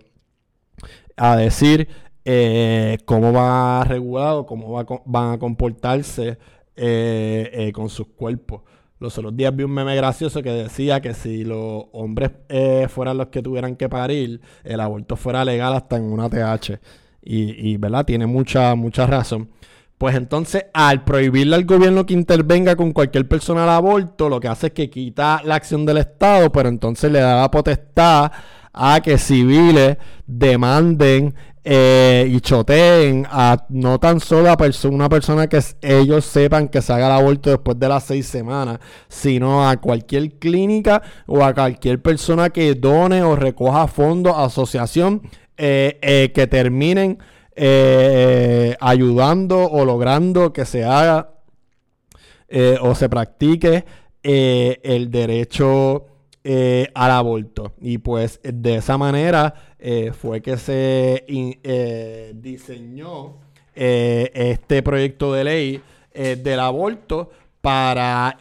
a 1.17 1.35
decir 1.35 1.89
eh, 2.27 2.99
cómo 3.07 3.33
va 3.33 3.81
a 3.81 3.85
regular 3.85 4.35
o 4.35 4.47
cómo 4.47 4.73
va 4.73 4.85
van 5.07 5.33
a 5.33 5.39
comportarse 5.39 6.39
con 7.73 7.89
sus 7.89 8.09
cuerpos. 8.09 8.61
Los 8.99 9.19
otros 9.19 9.37
días 9.37 9.55
vi 9.55 9.65
un 9.65 9.73
meme 9.73 9.95
gracioso 9.95 10.43
que 10.43 10.51
decía 10.51 11.03
que 11.03 11.13
si 11.13 11.45
los 11.45 11.85
hombres 11.93 12.31
eh, 12.49 12.87
fueran 12.89 13.19
los 13.19 13.27
que 13.27 13.43
tuvieran 13.43 13.77
que 13.77 13.91
parir, 13.91 14.41
el 14.65 14.81
aborto 14.81 15.17
fuera 15.17 15.45
legal 15.45 15.75
hasta 15.75 15.97
en 15.97 16.05
una 16.05 16.31
TH. 16.31 16.81
Y, 17.29 17.77
¿verdad? 17.77 18.07
Tiene 18.07 18.25
mucha, 18.27 18.75
mucha 18.75 19.07
razón. 19.07 19.51
Pues 19.99 20.15
entonces, 20.15 20.67
al 20.73 21.05
prohibirle 21.05 21.57
al 21.57 21.65
gobierno 21.65 22.07
que 22.07 22.15
intervenga 22.15 22.77
con 22.77 22.93
cualquier 22.93 23.27
persona 23.27 23.65
al 23.65 23.71
aborto, 23.71 24.29
lo 24.29 24.41
que 24.41 24.49
hace 24.49 24.69
es 24.69 24.73
que 24.73 24.89
quita 24.89 25.43
la 25.45 25.57
acción 25.57 25.85
del 25.85 25.99
Estado, 25.99 26.51
pero 26.53 26.69
entonces 26.69 27.11
le 27.11 27.19
da 27.19 27.41
la 27.41 27.51
potestad 27.51 28.31
a 28.73 29.01
que 29.01 29.19
civiles 29.19 29.97
demanden 30.27 31.35
eh, 31.69 32.29
y 32.31 32.41
choteen 32.41 33.27
a 33.29 33.67
no 33.71 33.99
tan 33.99 34.21
solo 34.21 34.51
a 34.51 34.57
una 34.85 35.09
persona 35.09 35.49
que 35.49 35.59
ellos 35.83 36.25
sepan 36.25 36.69
que 36.69 36.81
se 36.81 36.93
haga 36.93 37.07
el 37.07 37.13
aborto 37.15 37.51
después 37.51 37.77
de 37.77 37.89
las 37.89 38.05
seis 38.05 38.27
semanas, 38.27 38.79
sino 39.09 39.69
a 39.69 39.77
cualquier 39.79 40.39
clínica 40.39 41.03
o 41.27 41.43
a 41.43 41.53
cualquier 41.53 42.01
persona 42.01 42.51
que 42.51 42.77
done 42.77 43.25
o 43.25 43.35
recoja 43.35 43.89
fondos, 43.89 44.35
asociación, 44.37 45.23
eh, 45.57 45.99
eh, 46.03 46.31
que 46.33 46.47
terminen 46.47 47.19
ayudando 48.79 49.65
o 49.69 49.85
logrando 49.85 50.53
que 50.53 50.67
se 50.67 50.85
haga 50.85 51.31
o 52.81 52.95
se 52.95 53.09
practique 53.09 53.85
el 54.23 55.11
derecho 55.11 56.16
al 56.95 57.11
aborto. 57.11 57.75
Y 57.81 57.99
pues 57.99 58.41
de 58.43 58.77
esa 58.77 58.97
manera 58.97 59.55
eh, 59.79 60.13
fue 60.13 60.41
que 60.41 60.57
se 60.57 61.25
eh, 61.29 62.33
diseñó 62.35 63.37
eh, 63.75 64.31
este 64.35 64.83
proyecto 64.83 65.33
de 65.33 65.45
ley 65.45 65.83
del 66.15 66.61
aborto 66.61 67.31
para 67.61 68.39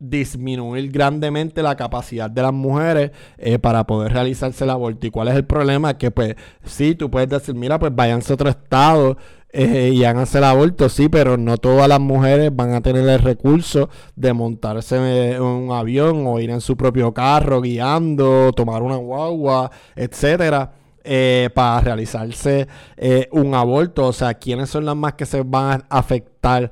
disminuir 0.00 0.90
grandemente 0.90 1.62
la 1.62 1.76
capacidad 1.76 2.28
de 2.28 2.42
las 2.42 2.52
mujeres 2.52 3.12
para 3.60 3.86
poder 3.86 4.12
realizarse 4.12 4.64
el 4.64 4.70
aborto. 4.70 5.06
¿Y 5.06 5.10
cuál 5.10 5.28
es 5.28 5.36
el 5.36 5.44
problema? 5.44 5.96
Que 5.96 6.10
pues 6.10 6.34
sí, 6.64 6.94
tú 6.94 7.10
puedes 7.10 7.28
decir, 7.28 7.54
mira, 7.54 7.78
pues 7.78 7.94
váyanse 7.94 8.32
a 8.32 8.34
otro 8.34 8.48
estado 8.48 9.16
eh, 9.52 9.90
y 9.92 10.04
háganse 10.04 10.38
el 10.38 10.44
aborto, 10.44 10.88
sí, 10.88 11.08
pero 11.08 11.36
no 11.36 11.58
todas 11.58 11.88
las 11.88 11.98
mujeres 11.98 12.54
van 12.54 12.72
a 12.72 12.82
tener 12.82 13.08
el 13.08 13.18
recurso 13.18 13.88
de 14.14 14.32
montarse 14.32 15.32
en 15.34 15.42
un 15.42 15.72
avión 15.72 16.24
o 16.26 16.38
ir 16.38 16.50
en 16.50 16.60
su 16.60 16.76
propio 16.76 17.12
carro 17.12 17.60
guiando, 17.60 18.52
tomar 18.52 18.82
una 18.82 18.96
guagua, 18.96 19.70
etcétera. 19.96 20.72
Eh, 21.02 21.48
para 21.54 21.80
realizarse 21.80 22.68
eh, 22.98 23.26
un 23.32 23.54
aborto, 23.54 24.06
o 24.06 24.12
sea, 24.12 24.34
¿quiénes 24.34 24.68
son 24.68 24.84
las 24.84 24.94
más 24.94 25.14
que 25.14 25.24
se 25.24 25.42
van 25.42 25.84
a 25.88 25.98
afectar 25.98 26.70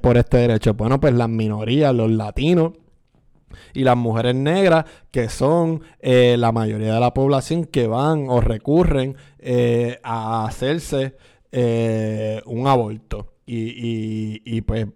por 0.00 0.16
este 0.16 0.38
derecho? 0.38 0.74
Bueno, 0.74 1.00
pues 1.00 1.14
las 1.14 1.28
minorías, 1.28 1.94
los 1.94 2.10
latinos, 2.10 2.72
y 3.74 3.84
las 3.84 3.96
mujeres 3.96 4.34
negras, 4.34 4.84
que 5.10 5.28
son 5.28 5.82
la 6.02 6.52
mayoría 6.52 6.94
de 6.94 7.00
la 7.00 7.14
población 7.14 7.64
que 7.66 7.86
van 7.86 8.28
o 8.28 8.40
recurren 8.40 9.16
a 10.02 10.44
hacerse 10.46 11.16
eh, 11.52 12.40
un 12.46 12.66
aborto. 12.66 13.34
Y, 13.44 14.62
pues 14.62 14.86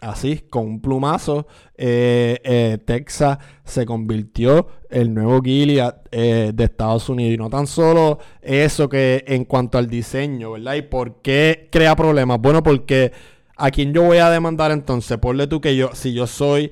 así, 0.00 0.38
con 0.50 0.66
un 0.66 0.82
plumazo, 0.82 1.46
eh, 1.76 2.40
eh, 2.42 2.78
Texas 2.84 3.38
se 3.62 3.86
convirtió 3.86 4.66
el 4.90 5.14
nuevo 5.14 5.40
Gilead 5.40 5.94
de 6.10 6.64
Estados 6.64 7.08
Unidos. 7.08 7.34
Y 7.34 7.38
no 7.38 7.48
tan 7.48 7.68
solo 7.68 8.18
eso 8.40 8.88
que 8.88 9.24
en 9.28 9.44
cuanto 9.44 9.78
al 9.78 9.86
diseño, 9.88 10.52
¿verdad? 10.52 10.74
¿Y 10.74 10.82
por 10.82 11.22
qué 11.22 11.68
crea 11.70 11.94
problemas? 11.94 12.40
Bueno, 12.40 12.64
porque 12.64 13.12
a 13.56 13.70
quién 13.70 13.92
yo 13.92 14.02
voy 14.02 14.18
a 14.18 14.30
demandar 14.30 14.70
entonces, 14.70 15.18
ponle 15.18 15.46
tú 15.46 15.60
que 15.60 15.76
yo, 15.76 15.90
si 15.94 16.12
yo 16.12 16.26
soy 16.26 16.70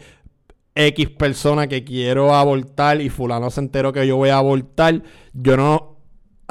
X 0.75 1.11
persona 1.11 1.67
que 1.69 1.85
quiero 1.85 2.35
abortar 2.35 3.01
y 3.01 3.09
fulano 3.09 3.51
se 3.51 3.61
enteró 3.61 3.93
que 3.93 4.07
yo 4.07 4.17
voy 4.17 4.31
a 4.31 4.39
abortar, 4.39 5.03
yo 5.33 5.57
no 5.57 5.91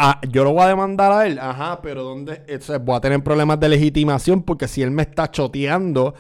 Ah, 0.02 0.22
yo 0.30 0.46
lo 0.46 0.54
voy 0.54 0.64
a 0.64 0.68
demandar 0.70 1.12
a 1.12 1.28
él. 1.28 1.38
Ajá, 1.40 1.82
pero 1.82 2.04
¿dónde? 2.04 2.42
voy 2.80 2.96
a 2.96 3.02
tener 3.02 3.22
problemas 3.22 3.60
de 3.60 3.68
legitimación 3.68 4.44
porque 4.44 4.70
si 4.70 4.82
él 4.82 4.92
me 4.92 5.02
está 5.02 5.30
choteando 5.30 6.14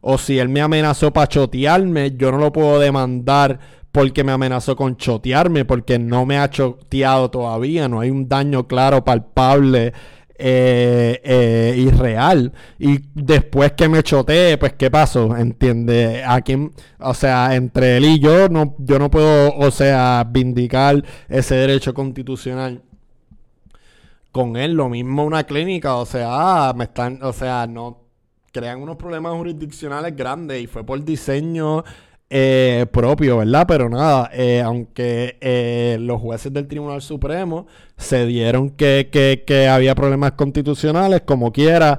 o 0.00 0.18
si 0.18 0.38
él 0.38 0.48
me 0.48 0.60
amenazó 0.60 1.12
para 1.12 1.26
chotearme, 1.26 2.12
yo 2.16 2.30
no 2.30 2.38
lo 2.38 2.52
puedo 2.52 2.78
demandar 2.78 3.58
porque 3.90 4.22
me 4.22 4.30
amenazó 4.30 4.76
con 4.76 4.96
chotearme, 4.96 5.64
porque 5.64 5.98
no 5.98 6.24
me 6.24 6.38
ha 6.38 6.48
choteado 6.48 7.28
todavía, 7.28 7.88
no 7.88 7.98
hay 7.98 8.10
un 8.10 8.28
daño 8.28 8.68
claro, 8.68 9.04
palpable 9.04 9.92
eh, 10.36 11.20
eh, 11.24 11.74
y 11.76 11.90
real. 11.90 12.52
Y 12.78 12.98
después 13.14 13.72
que 13.72 13.88
me 13.88 14.02
chotee, 14.02 14.58
pues 14.58 14.74
¿qué 14.74 14.90
pasó? 14.90 15.36
¿Entiende? 15.36 16.24
A 16.24 16.40
quién, 16.40 16.72
o 16.98 17.14
sea, 17.14 17.54
entre 17.54 17.98
él 17.98 18.04
y 18.04 18.18
yo 18.18 18.48
no, 18.48 18.74
yo 18.78 18.98
no 18.98 19.10
puedo, 19.10 19.54
o 19.56 19.70
sea, 19.70 20.26
vindicar 20.28 21.04
ese 21.28 21.54
derecho 21.54 21.94
constitucional 21.94 22.82
con 24.32 24.56
él. 24.56 24.72
Lo 24.72 24.88
mismo 24.88 25.24
una 25.24 25.44
clínica, 25.44 25.94
o 25.96 26.06
sea, 26.06 26.72
me 26.76 26.84
están, 26.84 27.22
o 27.22 27.32
sea, 27.32 27.66
no 27.66 28.04
crean 28.52 28.82
unos 28.82 28.96
problemas 28.96 29.34
jurisdiccionales 29.34 30.14
grandes 30.16 30.62
y 30.62 30.66
fue 30.66 30.84
por 30.84 31.04
diseño 31.04 31.84
eh, 32.36 32.86
propio, 32.90 33.38
¿verdad? 33.38 33.64
Pero 33.68 33.88
nada, 33.88 34.28
eh, 34.32 34.60
aunque 34.60 35.36
eh, 35.40 35.98
los 36.00 36.20
jueces 36.20 36.52
del 36.52 36.66
Tribunal 36.66 37.00
Supremo 37.00 37.68
se 37.96 38.26
dieron 38.26 38.70
que, 38.70 39.08
que, 39.46 39.68
había 39.68 39.94
problemas 39.94 40.32
constitucionales, 40.32 41.20
como 41.24 41.52
quiera, 41.52 41.96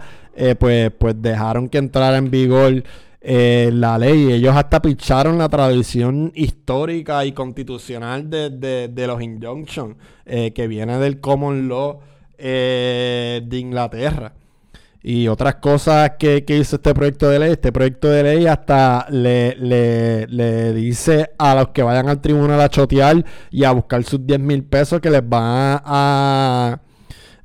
pues, 0.60 0.92
pues 0.98 1.16
dejaron 1.22 1.70
que 1.70 1.78
entrara 1.78 2.18
en 2.18 2.30
vigor 2.30 2.84
la 3.22 3.98
ley. 3.98 4.34
Ellos 4.34 4.54
hasta 4.58 4.82
picharon 4.82 5.38
la 5.38 5.48
tradición 5.48 6.34
histórica 6.36 7.24
y 7.26 7.32
constitucional 7.32 8.30
de, 8.30 8.50
de, 8.50 8.90
de 8.90 9.08
los 9.08 9.22
injunctions, 9.22 9.96
que 10.26 10.68
viene 10.68 11.00
del 11.00 11.22
common 11.22 11.70
law 11.70 12.02
eh, 12.38 13.42
de 13.46 13.58
Inglaterra. 13.58 14.34
Y 15.08 15.28
otras 15.28 15.58
cosas 15.58 16.14
que, 16.18 16.44
hizo 16.48 16.78
este 16.78 16.92
proyecto 16.96 17.30
de 17.30 17.38
ley. 17.38 17.52
Este 17.52 17.72
proyecto 17.72 18.10
de 18.10 18.24
ley 18.24 18.48
hasta 18.48 19.06
le, 19.12 19.56
le, 19.56 20.74
dice 20.74 21.30
a 21.38 21.54
los 21.54 21.68
que 21.68 21.84
vayan 21.84 22.10
al 22.10 22.20
tribunal 22.20 22.60
a 22.60 22.70
chotear 22.70 23.24
y 23.52 23.66
a 23.66 23.72
buscar 23.72 24.04
sus 24.04 24.26
10 24.26 24.40
mil 24.40 24.64
pesos 24.64 25.00
que 25.00 25.12
les 25.12 25.22
van 25.22 25.80
a, 25.86 26.80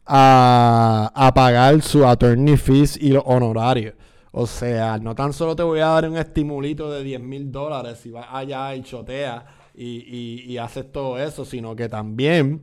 a, 0.07 1.13
a 1.15 1.35
pagar 1.35 1.83
su 1.83 2.07
attorney 2.07 2.57
fees 2.57 2.97
y 2.97 3.11
los 3.11 3.25
honorarios. 3.27 3.93
O 4.33 4.47
sea, 4.47 4.97
no 4.97 5.15
tan 5.15 5.35
solo 5.35 5.55
te 5.55 5.63
voy 5.63 5.81
a 5.81 5.89
dar 5.89 6.09
un 6.09 6.17
estimulito 6.17 6.91
de 6.91 7.05
10 7.05 7.21
mil 7.21 7.53
dólares 7.53 7.99
si 7.99 8.11
vas 8.11 8.29
allá 8.33 8.75
y 8.75 8.83
choteas 8.83 9.45
y, 9.75 10.45
y 10.51 10.57
haces 10.57 10.91
todo 10.91 11.19
eso, 11.19 11.45
sino 11.45 11.77
que 11.77 11.91
también 11.91 12.63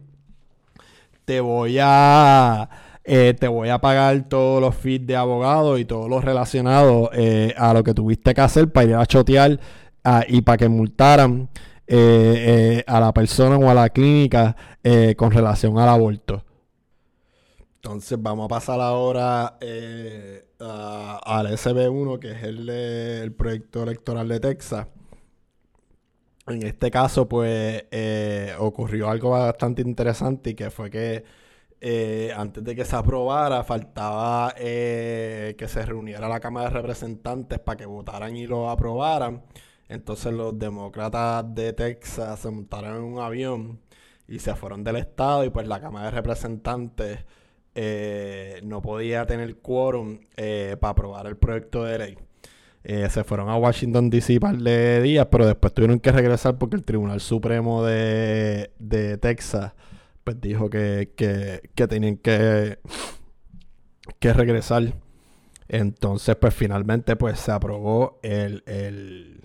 te 1.23 1.39
voy 1.39 1.77
a 1.79 2.67
eh, 3.09 3.33
te 3.39 3.47
voy 3.47 3.69
a 3.69 3.79
pagar 3.79 4.27
todos 4.27 4.59
los 4.59 4.75
fees 4.75 5.07
de 5.07 5.15
abogado 5.15 5.77
y 5.77 5.85
todos 5.85 6.09
los 6.09 6.25
relacionados 6.25 7.09
eh, 7.13 7.53
a 7.55 7.73
lo 7.73 7.81
que 7.81 7.93
tuviste 7.93 8.33
que 8.33 8.41
hacer 8.41 8.69
para 8.69 8.85
ir 8.85 8.95
a 8.95 9.05
chotear 9.05 9.57
ah, 10.03 10.25
y 10.27 10.41
para 10.41 10.57
que 10.57 10.67
multaran 10.67 11.47
eh, 11.87 12.83
a 12.85 12.99
la 12.99 13.13
persona 13.13 13.55
o 13.55 13.69
a 13.69 13.73
la 13.73 13.87
clínica 13.89 14.57
con 15.15 15.31
relación 15.31 15.79
al 15.79 15.87
aborto. 15.87 16.43
Entonces 17.75 18.21
vamos 18.21 18.43
a 18.45 18.47
pasar 18.49 18.81
ahora 18.81 19.57
al 19.57 21.47
SB1, 21.47 22.19
que 22.19 22.31
es 22.31 22.43
el, 22.43 22.69
el 22.69 23.31
proyecto 23.31 23.83
electoral 23.83 24.27
de 24.27 24.39
Texas. 24.41 24.85
En 26.45 26.61
este 26.63 26.91
caso, 26.91 27.27
pues, 27.27 27.85
ocurrió 28.59 29.09
algo 29.09 29.29
bastante 29.29 29.81
interesante 29.81 30.49
y 30.49 30.55
que 30.55 30.69
fue 30.69 30.89
que 30.89 31.46
eh, 31.79 32.33
antes 32.35 32.63
de 32.63 32.75
que 32.75 32.85
se 32.85 32.95
aprobara, 32.95 33.63
faltaba 33.63 34.53
eh, 34.57 35.55
que 35.57 35.67
se 35.67 35.85
reuniera 35.85 36.27
la 36.27 36.39
Cámara 36.39 36.69
de 36.69 36.73
Representantes 36.75 37.59
para 37.59 37.77
que 37.77 37.85
votaran 37.85 38.35
y 38.35 38.47
lo 38.47 38.69
aprobaran. 38.69 39.43
Entonces 39.87 40.33
los 40.33 40.57
demócratas 40.57 41.45
de 41.53 41.73
Texas 41.73 42.39
se 42.39 42.49
montaron 42.49 42.97
en 42.97 43.03
un 43.03 43.19
avión 43.19 43.79
y 44.27 44.39
se 44.39 44.55
fueron 44.55 44.83
del 44.83 44.97
estado 44.97 45.45
y 45.45 45.49
pues 45.49 45.67
la 45.67 45.79
Cámara 45.79 46.05
de 46.05 46.11
Representantes 46.11 47.19
eh, 47.75 48.59
no 48.63 48.81
podía 48.81 49.25
tener 49.27 49.57
quórum 49.57 50.19
para 50.79 50.91
aprobar 50.91 51.27
el 51.27 51.37
proyecto 51.37 51.83
de 51.83 51.99
ley. 51.99 52.17
se 53.09 53.23
fueron 53.23 53.49
a 53.49 53.57
Washington 53.57 54.09
DC 54.09 54.39
par 54.39 54.57
de 54.57 55.01
días, 55.01 55.27
pero 55.29 55.45
después 55.45 55.73
tuvieron 55.73 55.99
que 55.99 56.11
regresar 56.11 56.57
porque 56.57 56.75
el 56.75 56.83
Tribunal 56.83 57.21
Supremo 57.21 57.85
de, 57.85 58.71
de 58.79 59.17
Texas 59.17 59.73
pues 60.27 60.41
dijo 60.41 60.69
que, 60.69 61.09
tenían 61.87 62.17
que, 62.17 62.79
que 64.19 64.33
regresar. 64.33 64.93
Entonces, 65.69 66.35
pues 66.35 66.53
finalmente 66.53 67.15
pues 67.15 67.39
se 67.39 67.53
aprobó 67.53 68.19
el, 68.23 68.61
el 68.65 69.41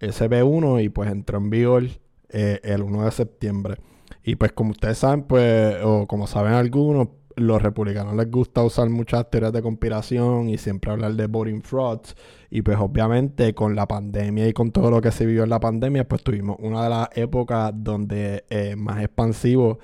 SB1 0.00 0.84
y 0.84 0.90
pues 0.90 1.10
entró 1.10 1.38
en 1.38 1.48
vigor 1.48 1.84
eh, 2.28 2.60
el 2.62 2.82
1 2.82 3.06
de 3.06 3.10
septiembre. 3.10 3.76
Y 4.22 4.36
pues 4.36 4.52
como 4.52 4.72
ustedes 4.72 4.98
saben, 4.98 5.22
pues, 5.22 5.76
o 5.82 6.06
como 6.06 6.26
saben 6.26 6.52
algunos, 6.52 7.08
los 7.36 7.62
republicanos 7.62 8.14
les 8.14 8.30
gusta 8.30 8.62
usar 8.62 8.90
muchas 8.90 9.30
teorías 9.30 9.52
de 9.52 9.62
conspiración 9.62 10.50
y 10.50 10.58
siempre 10.58 10.90
hablar 10.90 11.14
de 11.14 11.26
voting 11.26 11.62
frauds. 11.62 12.14
Y 12.50 12.62
pues 12.62 12.78
obviamente 12.78 13.54
con 13.54 13.76
la 13.76 13.86
pandemia 13.86 14.48
y 14.48 14.52
con 14.52 14.72
todo 14.72 14.90
lo 14.90 15.00
que 15.00 15.10
se 15.12 15.26
vivió 15.26 15.44
en 15.44 15.50
la 15.50 15.60
pandemia, 15.60 16.06
pues 16.08 16.22
tuvimos 16.22 16.56
una 16.60 16.82
de 16.82 16.90
las 16.90 17.08
épocas 17.14 17.72
donde 17.74 18.44
eh, 18.48 18.74
más 18.76 19.02
expansivo 19.02 19.78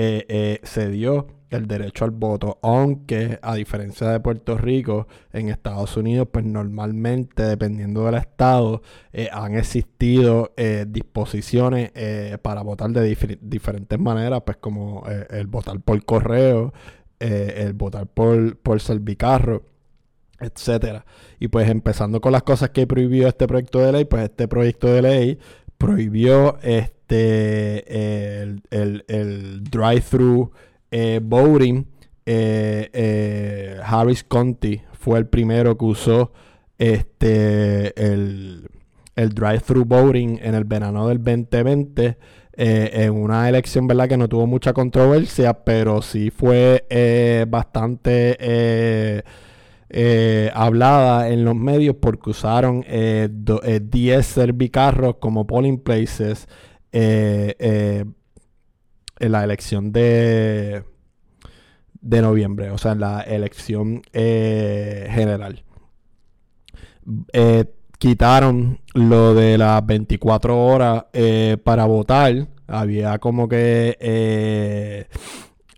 eh, 0.00 0.24
eh, 0.28 0.60
se 0.62 0.88
dio 0.90 1.26
el 1.50 1.66
derecho 1.66 2.04
al 2.04 2.12
voto, 2.12 2.60
aunque 2.62 3.40
a 3.42 3.56
diferencia 3.56 4.08
de 4.10 4.20
Puerto 4.20 4.56
Rico, 4.56 5.08
en 5.32 5.48
Estados 5.48 5.96
Unidos, 5.96 6.28
pues 6.30 6.44
normalmente, 6.44 7.42
dependiendo 7.42 8.04
del 8.04 8.14
estado, 8.14 8.82
eh, 9.12 9.28
han 9.32 9.56
existido 9.56 10.52
disposiciones 10.86 11.90
para 12.42 12.62
votar 12.62 12.90
de 12.90 13.38
diferentes 13.40 13.98
maneras, 13.98 14.42
pues 14.46 14.58
como 14.58 15.02
el 15.30 15.48
votar 15.48 15.80
por 15.80 16.04
correo, 16.04 16.72
el 17.18 17.72
votar 17.72 18.06
por, 18.06 18.56
por 18.58 18.80
servicarro 18.80 19.64
etcétera. 20.38 21.04
Y 21.40 21.48
pues 21.48 21.68
empezando 21.68 22.20
con 22.20 22.30
las 22.30 22.44
cosas 22.44 22.70
que 22.70 22.86
prohibió 22.86 23.26
este 23.26 23.48
proyecto 23.48 23.80
de 23.80 23.90
ley, 23.90 24.04
pues 24.04 24.22
este 24.22 24.46
proyecto 24.46 24.86
de 24.86 25.02
ley 25.02 25.38
prohibió 25.78 26.58
este 26.62 28.42
el, 28.42 29.04
el, 29.08 29.64
drive-thru 29.64 30.50
eh, 30.90 31.20
voting. 31.22 31.86
Eh, 32.26 32.90
eh, 32.92 33.80
Harris 33.82 34.22
County 34.22 34.82
fue 34.92 35.18
el 35.18 35.26
primero 35.26 35.78
que 35.78 35.84
usó 35.86 36.32
este 36.76 37.94
el, 38.00 38.68
el 39.16 39.28
drive-thru 39.30 39.84
voting 39.86 40.38
en 40.42 40.54
el 40.54 40.64
verano 40.64 41.08
del 41.08 41.18
2020. 41.18 42.18
en 42.60 43.12
una 43.12 43.48
elección, 43.48 43.86
¿verdad? 43.86 44.08
Que 44.08 44.16
no 44.16 44.28
tuvo 44.28 44.46
mucha 44.46 44.72
controversia, 44.72 45.64
pero 45.64 46.02
sí 46.02 46.30
fue 46.30 46.84
bastante 47.48 48.36
eh, 48.40 49.22
hablada 50.54 51.28
en 51.28 51.44
los 51.44 51.54
medios 51.54 51.96
porque 52.00 52.30
usaron 52.30 52.80
10 52.80 52.90
eh, 52.90 53.30
eh, 53.92 54.22
servicarros 54.22 55.16
como 55.16 55.46
polling 55.46 55.78
places 55.78 56.48
en 56.92 58.14
la 59.20 59.44
elección 59.44 59.92
de, 59.92 60.84
de 62.00 62.22
noviembre, 62.22 62.70
o 62.70 62.78
sea, 62.78 62.92
en 62.92 63.00
la 63.00 63.20
elección 63.20 64.02
general. 64.12 65.64
quitaron 67.98 68.80
lo 68.94 69.34
de 69.34 69.58
las 69.58 69.84
24 69.84 70.66
horas 70.66 71.04
para 71.64 71.84
votar. 71.86 72.48
Había 72.68 73.18
como 73.18 73.48
que 73.48 73.96
eh, 73.98 75.06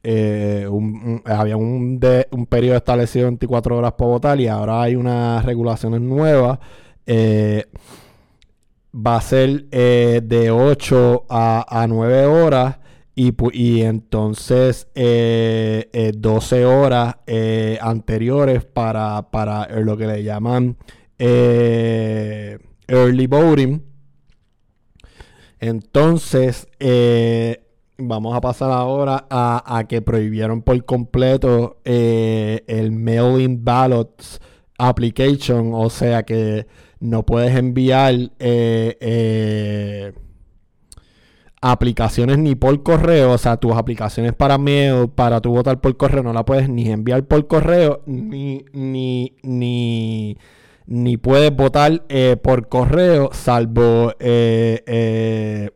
había 0.02 1.56
un, 1.56 2.00
un 2.30 2.46
periodo 2.46 2.76
establecido 2.76 3.24
de 3.24 3.30
24 3.32 3.76
horas 3.76 3.92
para 3.92 4.10
votar 4.10 4.40
y 4.40 4.46
ahora 4.48 4.82
hay 4.82 4.96
unas 4.96 5.44
regulaciones 5.44 6.00
nuevas. 6.00 6.58
Eh, 7.06 7.66
va 8.94 9.16
a 9.16 9.20
ser 9.20 9.66
eh, 9.70 10.20
de 10.24 10.50
8 10.50 11.26
a, 11.28 11.86
9 11.88 12.26
horas 12.26 12.78
y, 13.14 13.34
y 13.52 13.82
entonces 13.82 14.88
12 14.94 16.64
horas 16.64 17.16
anteriores 17.80 18.64
para, 18.64 19.30
para 19.30 19.68
lo 19.80 19.96
que 19.96 20.06
le 20.06 20.22
llaman 20.22 20.76
early 22.88 23.26
voting. 23.26 23.82
Entonces, 25.60 26.68
Vamos 28.02 28.34
a 28.34 28.40
pasar 28.40 28.70
ahora 28.70 29.26
a, 29.28 29.84
que 29.86 30.00
prohibieron 30.00 30.62
por 30.62 30.82
completo 30.86 31.80
eh, 31.84 32.64
el 32.66 32.92
mail-in 32.92 33.62
ballots 33.62 34.40
application, 34.78 35.72
o 35.74 35.90
sea 35.90 36.22
que 36.22 36.66
no 36.98 37.26
puedes 37.26 37.54
enviar 37.54 38.14
eh, 38.38 38.96
eh, 39.00 40.12
aplicaciones 41.60 42.38
ni 42.38 42.54
por 42.54 42.82
correo, 42.82 43.32
o 43.32 43.38
sea, 43.38 43.58
tus 43.58 43.72
aplicaciones 43.72 44.32
para 44.32 44.56
mail, 44.56 45.10
para 45.10 45.42
tu 45.42 45.50
votar 45.50 45.78
por 45.82 45.94
correo, 45.98 46.22
no 46.22 46.32
la 46.32 46.46
puedes 46.46 46.70
ni 46.70 46.88
enviar 46.88 47.24
por 47.24 47.46
correo, 47.46 48.00
ni, 48.06 48.64
ni, 48.72 49.36
ni, 49.42 50.38
ni 50.86 51.16
puedes 51.18 51.54
votar 51.54 52.04
por 52.42 52.68
correo, 52.68 53.28
salvo 53.34 54.14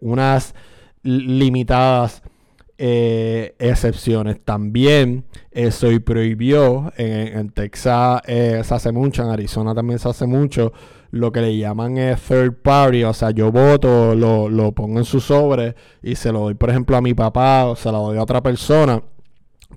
unas 0.00 0.54
limitadas 1.04 2.22
eh, 2.76 3.54
excepciones. 3.60 4.40
También 4.44 5.24
eso 5.52 5.92
y 5.92 6.00
prohibió, 6.00 6.92
en, 6.96 7.50
Texas 7.50 8.20
eh, 8.26 8.62
se 8.64 8.74
hace 8.74 8.90
mucho, 8.90 9.22
en 9.22 9.30
Arizona 9.30 9.76
también 9.76 10.00
se 10.00 10.08
hace 10.08 10.26
mucho, 10.26 10.72
lo 11.12 11.30
que 11.30 11.40
le 11.40 11.56
llaman 11.56 11.96
eh, 11.98 12.16
third 12.16 12.62
party, 12.62 13.04
o 13.04 13.12
sea, 13.12 13.30
yo 13.30 13.52
voto, 13.52 14.16
lo, 14.16 14.72
pongo 14.72 14.98
en 14.98 15.04
su 15.04 15.20
sobre 15.20 15.76
y 16.02 16.16
se 16.16 16.32
lo 16.32 16.40
doy, 16.40 16.54
por 16.54 16.68
ejemplo, 16.68 16.96
a 16.96 17.00
mi 17.00 17.14
papá 17.14 17.66
o 17.66 17.76
se 17.76 17.92
lo 17.92 17.98
doy 17.98 18.18
a 18.18 18.22
otra 18.24 18.42
persona 18.42 19.00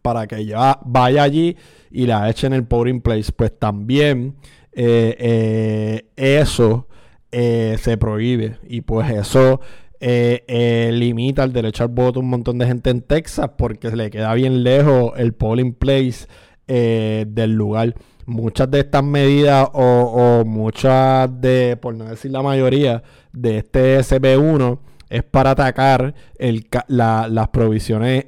para 0.02 0.26
que 0.26 0.38
ella 0.38 0.80
vaya 0.84 1.22
allí 1.22 1.56
y 1.92 2.08
la 2.08 2.28
echen 2.32 2.54
el 2.54 2.66
polling 2.66 3.02
place. 3.02 3.32
Pues 3.32 3.60
también 3.60 4.38
eso 4.74 6.88
se 7.32 7.98
prohíbe 8.00 8.58
y 8.68 8.82
pues 8.82 9.12
eso 9.12 9.62
eh, 10.00 10.44
eh, 10.48 10.92
limita 10.94 11.44
el 11.44 11.52
derecho 11.52 11.84
al 11.84 11.90
voto 11.90 12.20
a 12.20 12.24
un 12.24 12.30
montón 12.30 12.60
de 12.60 12.68
gente 12.68 12.92
en 12.92 13.02
Texas 13.02 13.50
porque 13.58 13.90
le 13.90 14.12
queda 14.12 14.34
bien 14.36 14.64
lejos 14.64 15.14
el 15.18 15.34
polling 15.34 15.74
place 15.74 16.28
eh, 16.68 17.26
del 17.28 17.54
lugar. 17.54 17.96
Muchas 18.28 18.70
de 18.70 18.82
estas 18.82 19.04
medidas 19.04 19.70
o, 19.74 20.44
muchas 20.46 21.30
de, 21.42 21.78
por 21.82 21.96
no 21.96 22.06
decir 22.06 22.30
la 22.32 22.42
mayoría, 22.42 23.02
de 23.32 23.60
este 23.60 24.00
SB1 24.00 24.80
es 25.10 25.24
para 25.24 25.52
atacar 25.52 26.14
las 26.88 27.48
provisiones 27.48 28.26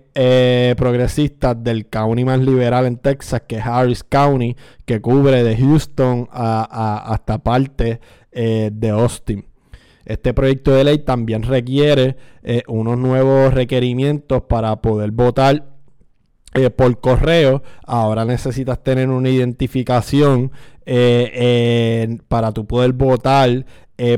progresistas 0.77 1.61
del 1.61 1.87
county 1.87 2.23
más 2.23 2.39
liberal 2.39 2.85
en 2.85 2.95
Texas, 2.95 3.41
que 3.45 3.57
es 3.57 3.65
Harris 3.65 4.05
County, 4.05 4.55
que 4.85 5.01
cubre 5.01 5.43
de 5.43 5.57
Houston 5.57 6.29
hasta 6.31 7.39
parte 7.39 7.99
de 8.31 8.89
Austin. 8.89 9.48
Este 10.09 10.33
proyecto 10.33 10.73
de 10.73 10.83
ley 10.83 10.97
también 10.97 11.43
requiere 11.43 12.17
eh, 12.41 12.63
unos 12.67 12.97
nuevos 12.97 13.53
requerimientos 13.53 14.41
para 14.41 14.81
poder 14.81 15.11
votar 15.11 15.67
eh, 16.55 16.71
por 16.71 16.99
correo. 16.99 17.61
Ahora 17.85 18.25
necesitas 18.25 18.83
tener 18.83 19.07
una 19.09 19.29
identificación 19.29 20.51
eh, 20.87 22.17
para 22.27 22.51
tu 22.51 22.65
poder 22.65 22.93
votar 22.93 23.67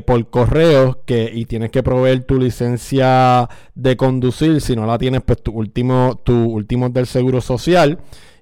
por 0.06 0.30
correo 0.30 1.02
y 1.08 1.44
tienes 1.44 1.72
que 1.72 1.82
proveer 1.82 2.24
tu 2.24 2.38
licencia 2.38 3.48
de 3.74 3.96
conducir. 3.96 4.60
Si 4.60 4.74
no 4.76 4.86
la 4.86 4.96
tienes, 4.96 5.22
pues 5.22 5.42
tu 5.42 5.50
último, 5.50 6.20
tu 6.24 6.32
último 6.32 6.88
del 6.88 7.06
seguro 7.06 7.42
social. 7.42 7.98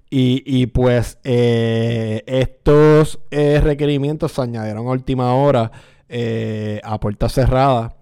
Y, 0.09 0.67
pues 0.67 1.19
estos 1.25 3.19
requerimientos 3.33 4.33
se 4.33 4.43
añadieron 4.43 4.87
a 4.87 4.91
última 4.91 5.35
hora 5.35 5.73
a 6.83 7.01
puerta 7.01 7.29
cerrada, 7.29 7.97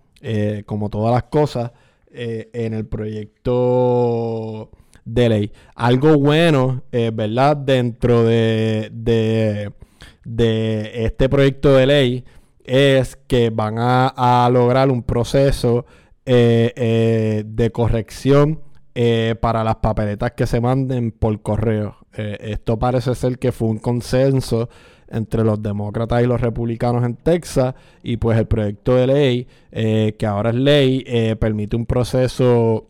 como 0.66 0.88
todas 0.90 1.12
las 1.14 1.24
cosas, 1.24 1.72
en 2.10 2.74
el 2.74 2.86
proyecto 2.86 4.70
de 5.04 5.28
ley. 5.28 5.52
Algo 5.74 6.18
bueno, 6.18 6.82
¿verdad? 6.90 7.56
Dentro 7.56 8.24
de, 8.24 8.90
de, 10.24 11.04
este 11.04 11.28
proyecto 11.28 11.74
de 11.74 11.86
ley 11.86 12.24
es 12.68 13.16
que 13.16 13.50
van 13.50 13.76
a, 13.78 14.48
lograr 14.52 14.90
un 14.90 15.02
proceso 15.02 15.86
eh, 16.26 16.72
eh, 16.76 17.42
de 17.46 17.72
corrección 17.72 18.60
eh, 18.94 19.34
para 19.40 19.64
las 19.64 19.76
papeletas 19.76 20.32
que 20.32 20.46
se 20.46 20.60
manden 20.60 21.10
por 21.10 21.40
correo. 21.40 21.96
esto 22.12 22.78
parece 22.78 23.14
ser 23.14 23.38
que 23.38 23.52
fue 23.52 23.68
un 23.68 23.78
consenso 23.78 24.68
entre 25.10 25.44
los 25.44 25.62
demócratas 25.62 26.22
y 26.22 26.26
los 26.26 26.40
republicanos 26.40 27.04
en 27.04 27.16
Texas 27.16 27.74
y 28.02 28.18
pues 28.18 28.38
el 28.38 28.46
proyecto 28.46 28.94
de 28.94 29.06
ley, 29.06 29.46
que 29.70 30.26
ahora 30.26 30.50
es 30.50 30.56
ley, 30.56 31.04
permite 31.38 31.76
un 31.76 31.86
proceso 31.86 32.88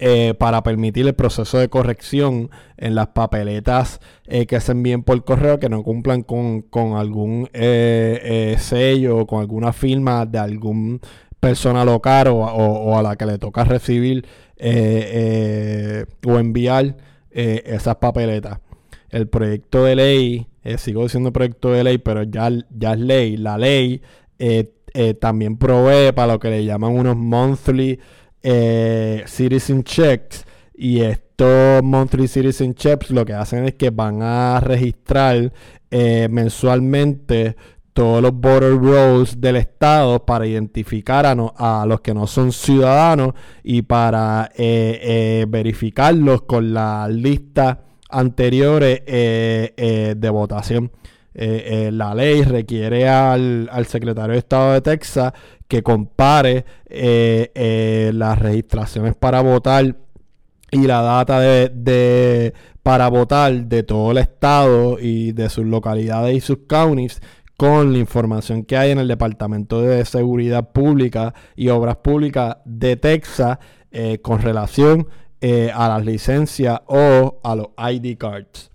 eh, 0.00 0.34
para 0.38 0.62
permitir 0.62 1.08
el 1.08 1.14
proceso 1.14 1.58
de 1.58 1.68
corrección 1.68 2.50
en 2.76 2.94
las 2.94 3.08
papeletas 3.08 4.00
eh, 4.26 4.46
que 4.46 4.60
se 4.60 4.70
envíen 4.70 5.02
por 5.02 5.24
correo 5.24 5.58
que 5.58 5.68
no 5.68 5.82
cumplan 5.82 6.22
con, 6.22 6.62
algún 6.96 7.50
eh, 7.52 8.54
sello 8.60 9.18
o 9.18 9.26
con 9.26 9.40
alguna 9.40 9.72
firma 9.72 10.24
de 10.24 10.38
algún 10.38 11.00
persona 11.40 11.84
local 11.84 12.28
o, 12.28 12.96
a 12.96 13.02
la 13.02 13.16
que 13.16 13.26
le 13.26 13.38
toca 13.38 13.64
recibir 13.64 14.24
o 16.24 16.38
enviar 16.38 16.96
esas 17.32 17.96
papeletas. 17.96 18.60
El 19.10 19.26
proyecto 19.26 19.82
de 19.82 19.96
ley, 19.96 20.46
sigo 20.76 21.04
diciendo 21.04 21.32
proyecto 21.32 21.72
de 21.72 21.84
ley, 21.84 21.98
pero 21.98 22.24
ya, 22.24 22.50
ya 22.76 22.92
es 22.92 23.00
ley. 23.00 23.36
La 23.36 23.56
ley 23.56 24.02
también 25.20 25.56
provee 25.56 26.12
para 26.12 26.32
lo 26.32 26.38
que 26.38 26.50
le 26.50 26.64
llaman 26.64 26.92
unos 26.92 27.16
monthly 27.16 27.98
eh, 28.42 29.24
citizen 29.26 29.82
checks 29.82 30.46
y 30.72 31.00
estos 31.00 31.82
monthly 31.82 32.28
citizen 32.28 32.72
checks 32.72 33.10
lo 33.10 33.24
que 33.26 33.32
hacen 33.32 33.64
es 33.64 33.74
que 33.74 33.90
van 33.90 34.22
a 34.22 34.60
registrar 34.60 35.52
eh, 35.90 36.28
mensualmente 36.30 37.56
todos 37.92 38.22
los 38.22 38.32
border 38.32 38.78
rolls 38.78 39.40
del 39.40 39.56
estado 39.56 40.24
para 40.24 40.46
identificar 40.46 41.26
a, 41.26 41.84
los 41.84 42.00
que 42.00 42.14
no 42.14 42.28
son 42.28 42.52
ciudadanos 42.52 43.34
y 43.64 43.82
para 43.82 44.52
eh, 44.56 45.44
verificarlos 45.48 46.42
con 46.42 46.72
las 46.72 47.10
listas 47.10 47.78
anteriores 48.08 49.02
de 49.06 50.30
votación. 50.30 50.90
la 51.34 52.14
ley 52.14 52.42
requiere 52.42 53.08
al, 53.08 53.68
al, 53.70 53.86
secretario 53.86 54.32
de 54.32 54.38
Estado 54.38 54.72
de 54.72 54.80
Texas 54.80 55.32
que 55.68 55.82
compare 55.82 56.64
eh, 56.86 57.52
eh, 57.54 58.10
las 58.14 58.38
registraciones 58.38 59.14
para 59.14 59.42
votar 59.42 59.96
y 60.70 60.86
la 60.86 61.02
data 61.02 61.40
de, 61.40 62.54
para 62.82 63.08
votar 63.08 63.66
de 63.66 63.82
todo 63.82 64.10
el 64.10 64.18
estado 64.18 64.98
y 64.98 65.32
de 65.32 65.50
sus 65.50 65.66
localidades 65.66 66.36
y 66.36 66.40
sus 66.40 66.60
counties 66.66 67.22
con 67.56 67.92
la 67.92 67.98
información 67.98 68.64
que 68.64 68.76
hay 68.76 68.90
en 68.90 68.98
el 68.98 69.08
Departamento 69.08 69.82
de 69.82 70.04
Seguridad 70.04 70.72
Pública 70.72 71.34
y 71.54 71.68
Obras 71.68 71.96
Públicas 71.96 72.58
de 72.64 72.96
Texas 72.96 73.58
eh, 73.90 74.18
con 74.22 74.40
relación 74.40 75.08
a 75.40 75.88
las 75.88 76.04
licencias 76.04 76.80
o 76.86 77.40
a 77.42 77.54
los 77.54 77.68
ID 77.76 78.16
cards. 78.18 78.70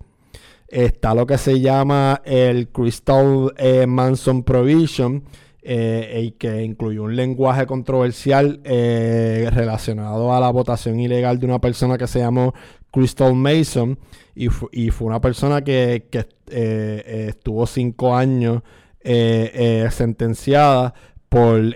Está 0.68 1.14
lo 1.14 1.26
que 1.26 1.38
se 1.38 1.60
llama 1.60 2.20
el 2.24 2.68
Crystal 2.68 3.52
Manson 3.86 4.42
Provision, 4.42 5.24
eh, 5.66 6.20
y 6.22 6.32
que 6.32 6.62
incluyó 6.62 7.04
un 7.04 7.16
lenguaje 7.16 7.64
controversial 7.64 8.60
eh, 8.64 9.48
relacionado 9.50 10.34
a 10.34 10.38
la 10.38 10.50
votación 10.50 11.00
ilegal 11.00 11.38
de 11.38 11.46
una 11.46 11.58
persona 11.58 11.96
que 11.96 12.06
se 12.06 12.18
llamó 12.18 12.52
Crystal 12.92 13.34
Mason 13.34 13.98
y, 14.34 14.50
fue 14.50 15.06
una 15.06 15.22
persona 15.22 15.64
que, 15.64 16.06
eh, 16.50 17.24
estuvo 17.28 17.66
cinco 17.66 18.14
años 18.14 18.60
sentenciada 19.02 20.92
por 21.30 21.74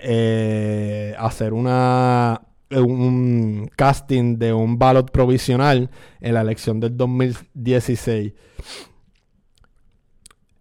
hacer 1.17 1.53
una 1.53 2.41
un 2.71 3.69
casting 3.75 4.37
de 4.37 4.53
un 4.53 4.77
ballot 4.77 5.11
provisional 5.11 5.89
en 6.19 6.33
la 6.33 6.41
elección 6.41 6.79
del 6.79 6.95
2016. 6.95 8.33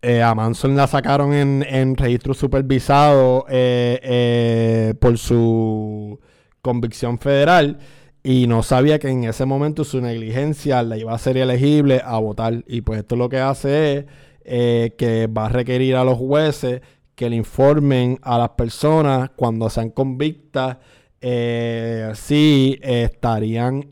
Eh, 0.01 0.23
a 0.23 0.33
Manson 0.35 0.77
la 0.77 0.87
sacaron 0.87 1.35
en, 1.35 1.97
registro 1.97 2.33
supervisado 2.33 3.47
eh, 3.49 3.99
eh, 4.03 4.95
por 5.01 5.19
su 5.19 6.21
convicción 6.63 7.19
federal 7.19 7.79
y 8.23 8.47
no 8.47 8.63
sabía 8.63 9.01
que 9.01 9.09
en 9.09 9.25
ese 9.25 9.45
momento 9.45 9.83
su 9.83 10.01
negligencia 10.01 10.85
la 10.85 10.97
iba 10.97 11.13
a 11.13 11.19
ser 11.19 11.37
elegible 11.37 12.01
a 12.05 12.19
votar. 12.19 12.65
Y 12.69 12.83
pues 12.83 13.01
esto 13.01 13.17
lo 13.17 13.29
que 13.29 13.39
hace 13.39 14.07
es 14.45 14.93
que 14.95 15.27
va 15.27 15.47
a 15.47 15.49
requerir 15.49 15.97
a 15.97 16.05
los 16.05 16.17
jueces 16.17 16.81
que 17.17 17.29
le 17.29 17.37
informen 17.37 18.19
a 18.23 18.39
las 18.39 18.51
personas 18.51 19.31
cuando 19.35 19.69
sean 19.69 19.91
convictas 19.91 20.79
si 21.21 22.79
estarían 22.83 23.89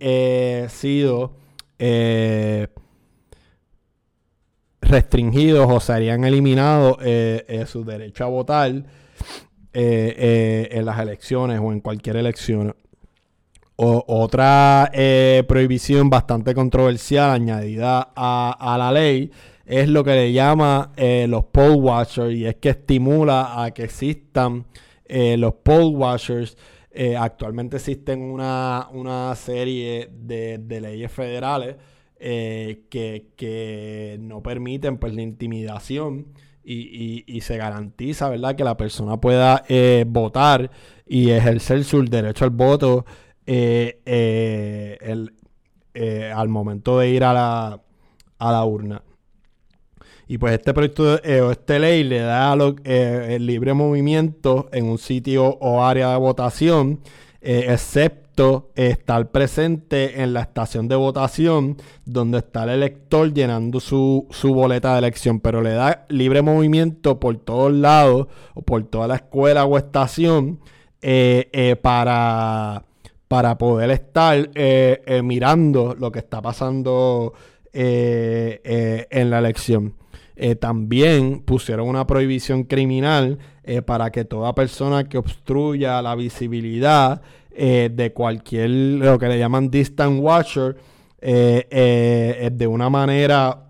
sido 0.69 1.35
restringidos 4.87 5.71
o 5.71 5.81
serían 5.81 6.25
eliminados 6.25 6.99
eh, 7.03 7.45
eh, 7.49 7.67
su 7.67 7.85
derecho 7.85 8.25
a 8.25 8.29
votar 8.29 8.73
eh, 9.73 10.69
en 10.71 10.85
las 10.85 10.99
elecciones 10.99 11.61
o 11.63 11.73
en 11.73 11.81
cualquier 11.81 12.17
elección. 12.17 12.75
otra 13.77 14.91
prohibición 15.47 16.09
bastante 16.09 16.55
controversial 16.55 17.31
añadida 17.31 18.11
a, 18.17 18.77
la 18.79 18.91
ley 18.91 19.31
es 19.67 19.89
lo 19.89 20.03
que 20.03 20.13
le 20.13 20.33
llama 20.33 20.93
los 21.29 21.45
poll 21.47 21.77
watchers 21.77 22.33
y 22.33 22.47
es 22.47 22.57
que 22.57 22.71
estimula 22.71 23.63
a 23.63 23.73
que 23.73 23.85
existan 23.85 24.65
los 25.09 25.55
poll 25.63 25.95
watchers. 25.95 26.57
Actualmente 27.19 27.77
existen 27.77 28.23
una, 28.23 29.35
serie 29.37 30.09
de 30.13 30.81
leyes 30.81 31.13
federales 31.13 31.77
eh, 32.19 32.87
que, 32.89 34.17
no 34.21 34.43
permiten 34.43 34.97
pues 34.97 35.15
la 35.15 35.21
intimidación 35.23 36.29
y, 36.65 37.41
se 37.43 37.57
garantiza, 37.59 38.29
¿verdad? 38.31 38.57
Que 38.57 38.65
la 38.65 38.77
persona 38.77 39.21
pueda 39.21 39.65
eh, 39.69 40.05
votar 40.09 40.71
y 41.07 41.31
ejercer 41.31 41.85
su 41.85 42.05
derecho 42.05 42.45
al 42.45 42.51
voto 42.51 43.05
eh, 43.47 44.01
al 46.35 46.49
momento 46.49 46.99
de 46.99 47.11
ir 47.11 47.25
a 47.25 47.33
la, 47.33 47.83
a 48.39 48.53
la 48.53 48.65
urna. 48.65 49.03
Y 50.29 50.39
pues 50.39 50.55
este 50.55 50.75
proyecto 50.75 51.05
o 51.05 51.51
este 51.51 51.79
ley 51.79 52.03
le 52.03 52.19
da 52.19 52.53
el 52.85 53.47
libre 53.47 53.75
movimiento 53.75 54.69
en 54.73 54.87
un 54.87 54.99
sitio 54.99 55.47
o 55.61 55.85
área 55.85 56.11
de 56.11 56.17
votación, 56.17 57.01
excepto 57.41 58.27
estar 58.75 59.31
presente 59.31 60.23
en 60.23 60.35
la 60.35 60.43
estación 60.43 60.89
de 60.89 60.97
votación 60.97 61.77
donde 62.05 62.39
está 62.39 62.65
el 62.65 62.71
elector 62.71 63.33
llenando 63.33 63.81
su, 63.81 64.27
boleta 64.45 64.93
de 64.93 64.99
elección, 64.99 65.41
pero 65.41 65.63
le 65.63 65.71
da 65.71 66.05
libre 66.09 66.43
movimiento 66.43 67.19
por 67.19 67.37
todos 67.39 67.73
lados 67.73 68.27
o 68.55 68.63
por 68.63 68.85
toda 68.85 69.09
la 69.09 69.17
escuela 69.17 69.65
o 69.65 69.79
estación 69.79 70.61
eh, 71.01 71.49
eh, 71.53 71.77
para, 71.77 72.85
para 73.27 73.57
poder 73.57 73.91
estar 73.91 74.51
eh, 74.55 75.21
mirando 75.25 75.95
lo 75.99 76.13
que 76.13 76.19
está 76.19 76.43
pasando 76.43 77.33
en 77.73 79.31
la 79.31 79.39
elección. 79.39 79.95
También 80.61 81.41
pusieron 81.41 81.89
una 81.89 82.07
prohibición 82.07 82.65
criminal 82.65 83.39
para 83.87 84.11
que 84.11 84.25
toda 84.25 84.55
persona 84.55 85.09
que 85.09 85.17
obstruya 85.17 86.03
la 86.03 86.15
visibilidad 86.15 87.23
eh, 87.59 87.89
de 87.91 88.13
cualquier, 88.13 88.69
lo 88.69 89.19
que 89.19 89.29
le 89.29 89.39
llaman 89.39 89.71
distant 89.71 90.21
watcher, 90.21 90.77
eh, 91.19 91.67
eh, 91.71 92.51
de 92.53 92.67
una 92.67 92.91
manera 92.91 93.63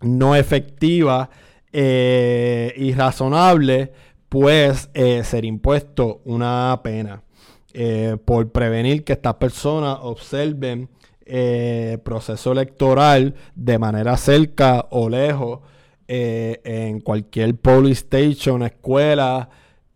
no 0.00 0.34
efectiva 0.34 1.28
y 1.70 2.94
razonable, 2.94 3.92
pues 4.28 4.88
ser 4.94 5.44
impuesto 5.44 6.22
una 6.24 6.80
pena 6.84 7.20
por 8.24 8.52
prevenir 8.52 9.02
que 9.02 9.14
estas 9.14 9.34
personas 9.34 9.98
observen 10.02 10.88
proceso 12.04 12.52
electoral 12.52 13.34
de 13.56 13.78
manera 13.78 14.16
cerca 14.16 14.86
o 14.90 15.08
lejos 15.08 15.60
en 16.06 17.00
cualquier 17.00 17.56
police 17.56 18.00
station, 18.00 18.62
escuela, 18.62 19.48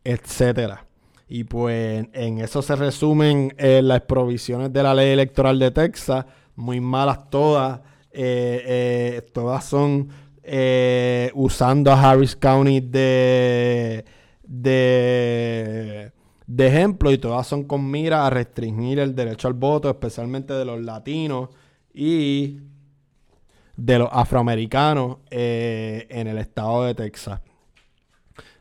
etcétera. 0.05 0.87
Y 1.29 1.45
pues 1.45 2.07
en 2.13 2.39
eso 2.39 2.63
se 2.63 2.75
resumen 2.77 3.55
eh, 3.59 3.83
las 3.83 4.01
provisiones 4.03 4.73
de 4.73 4.83
la 4.83 4.95
ley 4.95 5.11
electoral 5.11 5.59
de 5.59 5.71
Texas, 5.71 6.25
muy 6.57 6.81
malas 6.81 7.29
todas, 7.31 7.81
todas 9.33 9.65
son 9.65 10.09
usando 11.35 11.93
a 11.93 12.11
Harris 12.11 12.35
County 12.35 12.81
de, 12.81 14.05
de, 14.49 16.13
de 16.47 16.67
ejemplo 16.67 17.13
y 17.13 17.19
todas 17.19 17.47
son 17.47 17.65
con 17.65 17.89
mira 17.89 18.27
a 18.27 18.31
restringir 18.31 18.99
el 18.99 19.15
derecho 19.15 19.47
al 19.47 19.55
voto, 19.55 19.91
especialmente 19.91 20.55
de 20.55 20.65
los 20.65 20.81
latinos 20.81 21.51
y 21.93 22.61
de 23.79 24.01
los 24.01 24.09
afroamericanos 24.13 25.19
en 25.31 26.27
el 26.27 26.39
estado 26.39 26.85
de 26.85 26.95
Texas. 26.95 27.41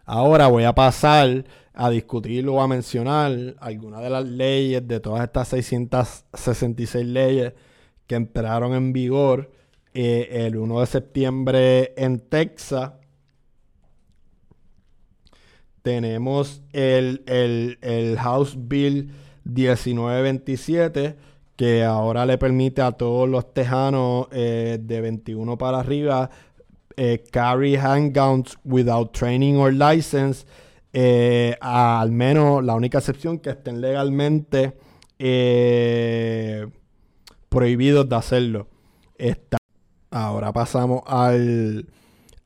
Ahora 0.06 0.48
voy 0.48 0.64
a 0.64 0.74
pasar 0.74 1.44
a 1.74 1.90
discutir 1.90 2.48
o 2.48 2.62
a 2.62 2.68
mencionar 2.68 3.56
algunas 3.60 4.02
de 4.02 4.10
las 4.10 4.26
leyes 4.26 4.88
de 4.88 5.00
todas 5.00 5.24
estas 5.24 5.50
666 5.50 7.06
leyes 7.06 7.54
que 8.06 8.16
entraron 8.16 8.74
en 8.74 8.94
vigor 8.94 9.52
eh, 9.94 10.46
el 10.46 10.56
1 10.56 10.80
de 10.80 10.86
septiembre 10.86 11.94
en 11.98 12.20
Texas. 12.20 12.94
Tenemos 15.82 16.62
el, 16.72 18.18
House 18.20 18.56
Bill 18.58 19.12
1927 19.44 21.18
que 21.58 21.84
ahora 21.84 22.26
le 22.26 22.38
permite 22.38 22.82
a 22.84 22.92
todos 22.92 23.28
los 23.28 23.52
tejanos 23.54 24.28
eh, 24.32 24.78
de 24.80 25.02
21 25.02 25.58
para 25.58 25.80
arriba 25.80 26.30
eh, 26.96 27.24
carry 27.32 27.76
handguns 27.76 28.58
without 28.64 29.12
training 29.12 29.56
or 29.56 29.74
license. 29.74 30.46
Eh, 30.94 31.58
al 31.60 32.12
menos 32.12 32.64
la 32.64 32.76
única 32.76 33.00
excepción 33.00 33.40
que 33.40 33.50
estén 33.50 33.82
legalmente 33.82 34.78
prohibidos 37.50 38.08
de 38.08 38.16
hacerlo. 38.16 38.68
Ahora 40.12 40.54
pasamos 40.54 41.02
al 41.08 41.88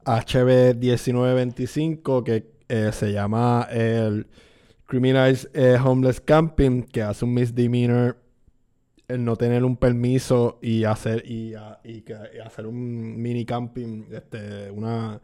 HB 0.05 0.75
1925 0.79 2.23
que 2.23 2.45
se 2.91 3.11
llama 3.11 3.67
el 3.69 4.27
Criminalized 4.87 5.49
Homeless 5.85 6.21
Camping, 6.21 6.83
que 6.83 7.01
hace 7.01 7.25
un 7.25 7.33
misdemeanor 7.33 8.21
el 9.13 9.23
no 9.23 9.35
tener 9.35 9.63
un 9.63 9.77
permiso 9.77 10.59
y 10.61 10.83
hacer 10.83 11.23
y, 11.29 11.53
hacer 11.53 12.67
un 12.67 13.21
mini 13.21 13.45
camping, 13.45 14.05
este, 14.11 14.71
una 14.71 15.21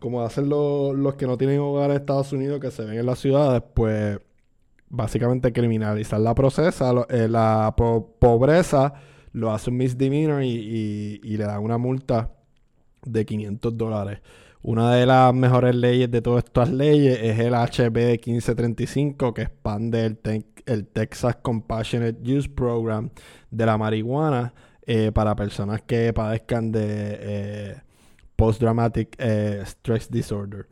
como 0.00 0.22
hacen 0.22 0.48
los, 0.48 1.14
que 1.14 1.26
no 1.26 1.36
tienen 1.36 1.60
hogar 1.60 1.90
en 1.90 1.98
Estados 1.98 2.32
Unidos 2.32 2.58
que 2.58 2.70
se 2.70 2.84
ven 2.84 2.98
en 2.98 3.06
las 3.06 3.18
ciudades, 3.18 3.62
pues 3.74 4.18
básicamente 4.88 5.52
criminalizar 5.52 6.20
la 6.20 6.34
procesa, 6.34 6.92
eh, 7.10 7.28
la 7.28 7.74
pobreza, 7.76 8.94
lo 9.32 9.52
hace 9.52 9.70
un 9.70 9.76
misdemeanor 9.76 10.42
y, 10.42 11.20
y, 11.22 11.36
le 11.36 11.44
dan 11.44 11.62
una 11.62 11.78
multa 11.78 12.30
de 13.04 13.24
500 13.24 13.76
dólares. 13.76 14.20
Una 14.62 14.94
de 14.94 15.06
las 15.06 15.32
mejores 15.32 15.74
leyes 15.74 16.10
de 16.10 16.20
todas 16.20 16.44
estas 16.44 16.68
leyes 16.68 17.18
es 17.22 17.38
el 17.38 17.54
HB 17.54 18.20
1535 18.26 19.32
que 19.32 19.42
expande 19.42 20.18
el, 20.66 20.86
Texas 20.86 21.36
Compassionate 21.40 22.20
Use 22.22 22.48
Program 22.48 23.08
de 23.50 23.66
la 23.66 23.78
marihuana 23.78 24.52
eh, 24.82 25.12
para 25.12 25.34
personas 25.34 25.80
que 25.82 26.12
padezcan 26.12 26.72
de 26.72 26.82
eh, 26.84 27.76
Post-Dramatic 28.36 29.16
eh, 29.18 29.62
Stress 29.64 30.10
Disorder. 30.10 30.66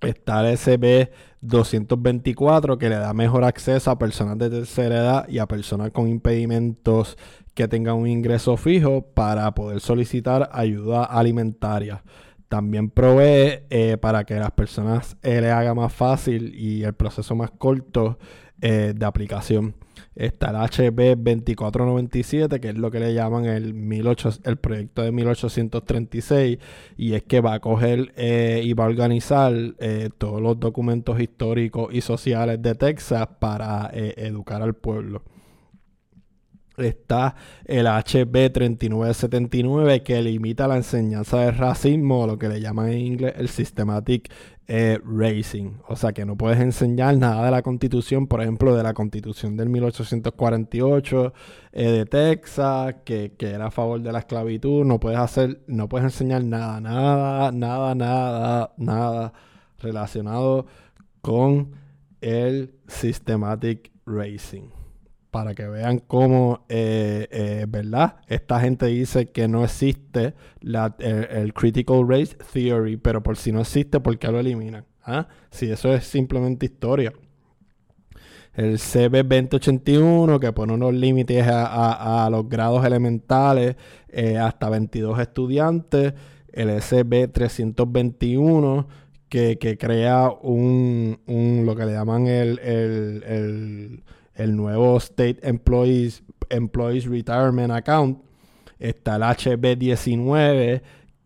Está 0.00 0.46
el 0.46 0.58
SB 0.58 1.10
224 1.40 2.78
que 2.78 2.88
le 2.88 2.96
da 2.96 3.14
mejor 3.14 3.44
acceso 3.44 3.92
a 3.92 3.98
personas 3.98 4.38
de 4.38 4.50
tercera 4.50 4.96
edad 4.96 5.28
y 5.28 5.38
a 5.38 5.46
personas 5.46 5.92
con 5.92 6.08
impedimentos 6.08 7.16
que 7.54 7.68
tengan 7.68 7.94
un 7.94 8.08
ingreso 8.08 8.56
fijo 8.56 9.02
para 9.14 9.54
poder 9.54 9.80
solicitar 9.80 10.50
ayuda 10.52 11.04
alimentaria. 11.04 12.02
También 12.48 12.90
provee 12.90 13.64
eh, 13.70 13.96
para 14.00 14.24
que 14.24 14.34
las 14.34 14.50
personas 14.52 15.16
eh, 15.22 15.40
le 15.40 15.50
haga 15.50 15.74
más 15.74 15.92
fácil 15.92 16.54
y 16.54 16.84
el 16.84 16.94
proceso 16.94 17.34
más 17.34 17.50
corto 17.50 18.18
eh, 18.60 18.92
de 18.94 19.06
aplicación. 19.06 19.74
Está 20.14 20.50
el 20.50 20.56
HB 20.56 21.16
2497, 21.16 22.60
que 22.60 22.68
es 22.68 22.78
lo 22.78 22.90
que 22.90 23.00
le 23.00 23.14
llaman 23.14 23.46
el, 23.46 23.72
18, 23.72 24.30
el 24.44 24.56
proyecto 24.58 25.02
de 25.02 25.10
1836, 25.10 26.58
y 26.96 27.14
es 27.14 27.22
que 27.24 27.40
va 27.40 27.54
a 27.54 27.60
coger 27.60 28.12
y 28.16 28.72
va 28.74 28.84
a 28.84 28.88
organizar 28.88 29.52
todos 30.18 30.40
los 30.40 30.60
documentos 30.60 31.20
históricos 31.20 31.92
y 31.92 32.00
sociales 32.00 32.62
de 32.62 32.76
Texas 32.76 33.28
para 33.40 33.90
educar 33.92 34.62
al 34.62 34.74
pueblo 34.74 35.22
está 36.76 37.36
el 37.64 37.86
HB 37.86 38.52
3979 38.52 40.02
que 40.02 40.22
limita 40.22 40.66
la 40.66 40.76
enseñanza 40.76 41.40
del 41.40 41.56
racismo, 41.56 42.26
lo 42.26 42.38
que 42.38 42.48
le 42.48 42.60
llaman 42.60 42.90
en 42.90 42.98
inglés 42.98 43.34
el 43.36 43.48
systematic 43.48 44.30
eh, 44.66 44.98
racing. 45.04 45.72
O 45.88 45.96
sea 45.96 46.12
que 46.12 46.24
no 46.24 46.36
puedes 46.36 46.58
enseñar 46.60 47.16
nada 47.16 47.44
de 47.44 47.50
la 47.50 47.62
constitución, 47.62 48.26
por 48.26 48.40
ejemplo, 48.40 48.74
de 48.74 48.82
la 48.82 48.94
constitución 48.94 49.56
del 49.56 49.68
1848 49.68 51.32
eh, 51.72 51.88
de 51.90 52.06
Texas, 52.06 52.96
que, 53.04 53.32
que, 53.36 53.50
era 53.50 53.66
a 53.66 53.70
favor 53.70 54.00
de 54.00 54.12
la 54.12 54.20
esclavitud. 54.20 54.84
No 54.84 54.98
puedes 55.00 55.18
hacer, 55.18 55.60
no 55.66 55.88
puedes 55.88 56.04
enseñar 56.04 56.44
nada, 56.44 56.80
nada, 56.80 57.52
nada, 57.52 57.94
nada, 57.94 58.74
nada 58.76 59.32
relacionado 59.78 60.66
con 61.20 61.72
el 62.20 62.74
systematic 62.88 63.92
racing 64.06 64.83
para 65.34 65.52
que 65.52 65.66
vean 65.66 65.98
cómo, 65.98 66.64
eh, 66.68 67.26
eh, 67.32 67.66
¿verdad? 67.68 68.18
Esta 68.28 68.60
gente 68.60 68.86
dice 68.86 69.32
que 69.32 69.48
no 69.48 69.64
existe 69.64 70.34
el, 70.60 71.52
Critical 71.52 72.08
Race 72.08 72.36
Theory, 72.52 72.98
pero 72.98 73.20
por 73.20 73.36
si 73.36 73.50
no 73.50 73.62
existe, 73.62 73.98
¿por 73.98 74.16
qué 74.16 74.28
lo 74.28 74.38
eliminan? 74.38 74.84
¿Ah? 75.02 75.26
Si 75.50 75.68
eso 75.68 75.92
es 75.92 76.04
simplemente 76.04 76.66
historia. 76.66 77.12
El 78.52 78.78
CB2081, 78.78 80.38
que 80.38 80.52
pone 80.52 80.74
unos 80.74 80.94
límites 80.94 81.44
a, 81.48 82.28
los 82.30 82.48
grados 82.48 82.86
elementales 82.86 83.74
eh, 84.10 84.38
hasta 84.38 84.68
22 84.68 85.18
estudiantes. 85.18 86.14
El 86.52 86.68
SB321, 86.68 88.86
que, 89.28 89.76
crea 89.80 90.30
un, 90.30 91.18
lo 91.66 91.74
que 91.74 91.86
le 91.86 91.92
llaman 91.92 92.28
el 92.28 92.60
el 92.62 94.04
nuevo 94.36 94.96
State 94.98 95.38
Employees, 95.42 96.22
Employees 96.50 97.06
Retirement 97.06 97.72
Account. 97.72 98.18
Está 98.78 99.16
el 99.16 99.22
HB19 99.22 100.82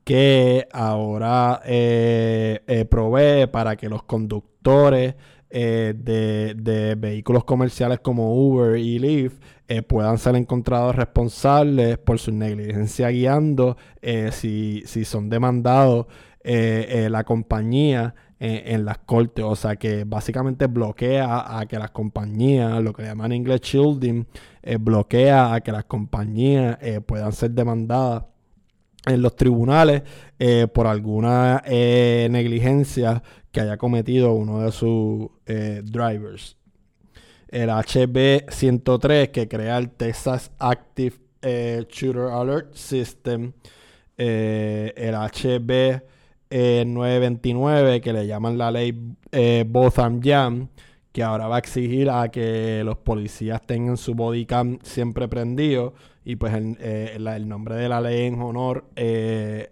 que 0.08 0.66
ahora 0.72 1.60
eh, 1.66 2.62
eh, 2.66 2.86
provee 2.86 3.46
para 3.46 3.76
que 3.76 3.90
los 3.90 4.04
conductores 4.04 5.16
eh, 5.50 5.92
de, 5.94 6.94
vehículos 6.96 7.44
comerciales 7.44 8.00
como 8.00 8.34
Uber 8.34 8.78
y 8.78 8.98
Lyft 8.98 9.42
puedan 9.86 10.16
ser 10.16 10.36
encontrados 10.36 10.96
responsables 10.96 11.98
por 11.98 12.18
su 12.18 12.32
negligencia 12.32 13.10
guiando 13.10 13.76
si, 14.32 14.82
si, 14.86 15.04
son 15.04 15.28
demandados 15.28 16.06
la 16.42 17.24
compañía 17.24 18.14
en, 18.40 18.84
las 18.84 18.98
cortes. 18.98 19.44
O 19.44 19.56
sea 19.56 19.76
que 19.76 20.04
básicamente 20.04 20.66
bloquea 20.66 21.58
a 21.58 21.66
que 21.66 21.78
las 21.78 21.90
compañías, 21.90 22.82
lo 22.82 22.92
que 22.92 23.02
llaman 23.02 23.32
en 23.32 23.38
inglés 23.38 23.60
shielding, 23.62 24.26
eh, 24.62 24.76
bloquea 24.76 25.54
a 25.54 25.60
que 25.60 25.72
las 25.72 25.84
compañías 25.84 26.78
eh, 26.80 27.00
puedan 27.00 27.32
ser 27.32 27.50
demandadas 27.52 28.24
en 29.06 29.22
los 29.22 29.36
tribunales 29.36 30.02
eh, 30.38 30.66
por 30.66 30.86
alguna 30.86 31.62
negligencia 31.66 33.22
que 33.50 33.60
haya 33.60 33.76
cometido 33.76 34.34
uno 34.34 34.60
de 34.60 34.72
sus 34.72 35.28
drivers. 35.46 36.56
El 37.48 37.70
HB 37.70 38.50
103 38.50 39.30
que 39.30 39.48
crea 39.48 39.78
el 39.78 39.90
Texas 39.90 40.50
Active 40.58 41.16
Shooter 41.88 42.30
Alert 42.30 42.74
System. 42.74 43.52
el 44.18 45.14
HB 45.14 46.02
929 46.50 47.96
eh, 47.96 48.00
que 48.00 48.12
le 48.12 48.26
llaman 48.26 48.58
la 48.58 48.70
ley 48.70 49.14
eh, 49.32 49.64
Botham 49.68 50.20
Jam, 50.22 50.68
que 51.12 51.22
ahora 51.22 51.46
va 51.48 51.56
a 51.56 51.58
exigir 51.58 52.10
a 52.10 52.28
que 52.30 52.82
los 52.84 52.98
policías 52.98 53.62
tengan 53.62 53.96
su 53.96 54.14
bodycam 54.14 54.78
siempre 54.82 55.28
prendido. 55.28 55.94
Y 56.24 56.36
pues 56.36 56.54
el, 56.54 56.76
eh, 56.80 57.16
el 57.16 57.48
nombre 57.48 57.76
de 57.76 57.88
la 57.88 58.00
ley 58.00 58.26
en 58.26 58.40
honor 58.40 58.84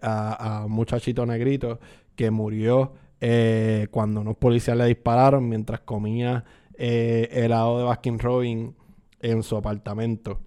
a, 0.01 0.62
un 0.65 0.73
muchachito 0.73 1.27
negrito 1.27 1.81
que 2.15 2.31
murió 2.31 2.95
cuando 3.91 4.21
unos 4.21 4.37
policías 4.37 4.77
le 4.77 4.87
dispararon 4.87 5.49
mientras 5.49 5.81
comía 5.81 6.45
helado 6.79 7.79
de 7.79 7.85
Baskin 7.85 8.19
Robin 8.19 8.75
en 9.21 9.43
su 9.43 9.57
apartamento. 9.57 10.41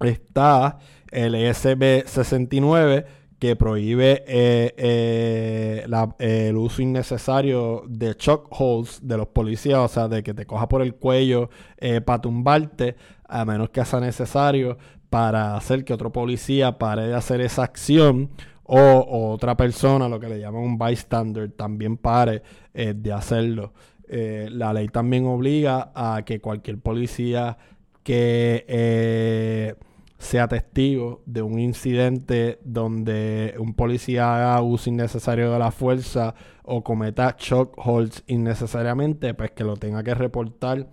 Está 0.00 0.78
el 1.10 1.34
SB 1.54 2.06
69 2.06 3.06
que 3.38 3.54
prohíbe 3.54 4.24
eh, 4.26 4.74
eh, 4.76 6.46
el 6.48 6.56
uso 6.56 6.82
innecesario 6.82 7.84
de 7.86 8.14
shock 8.18 8.48
holes 8.50 9.00
de 9.02 9.16
los 9.16 9.28
policías, 9.28 9.78
o 9.78 9.88
sea, 9.88 10.08
de 10.08 10.22
que 10.22 10.32
te 10.32 10.46
coja 10.46 10.68
por 10.68 10.82
el 10.82 10.94
cuello 10.94 11.50
eh, 11.76 12.00
para 12.00 12.20
tumbarte, 12.22 12.96
a 13.28 13.44
menos 13.44 13.70
que 13.70 13.84
sea 13.84 14.00
necesario 14.00 14.78
para 15.10 15.56
hacer 15.56 15.84
que 15.84 15.92
otro 15.92 16.12
policía 16.12 16.78
pare 16.78 17.08
de 17.08 17.14
hacer 17.14 17.40
esa 17.40 17.64
acción 17.64 18.30
o, 18.64 19.32
otra 19.32 19.56
persona, 19.56 20.08
lo 20.08 20.18
que 20.18 20.28
le 20.28 20.40
llaman 20.40 20.62
un 20.62 20.78
bystander, 20.78 21.52
también 21.52 21.96
pare 21.96 22.42
de 22.74 23.12
hacerlo. 23.12 23.72
La 24.08 24.72
ley 24.72 24.88
también 24.88 25.26
obliga 25.26 25.92
a 25.94 26.22
que 26.24 26.40
cualquier 26.40 26.78
policía 26.78 27.56
que 28.02 29.76
sea 30.18 30.48
testigo 30.48 31.22
de 31.26 31.42
un 31.42 31.58
incidente 31.58 32.58
donde 32.64 33.54
un 33.58 33.74
policía 33.74 34.34
haga 34.34 34.62
uso 34.62 34.88
innecesario 34.88 35.52
de 35.52 35.58
la 35.58 35.70
fuerza 35.70 36.34
o 36.62 36.82
cometa 36.82 37.36
shock 37.38 37.74
holds 37.76 38.24
innecesariamente, 38.26 39.34
pues 39.34 39.50
que 39.52 39.64
lo 39.64 39.76
tenga 39.76 40.02
que 40.02 40.14
reportar 40.14 40.88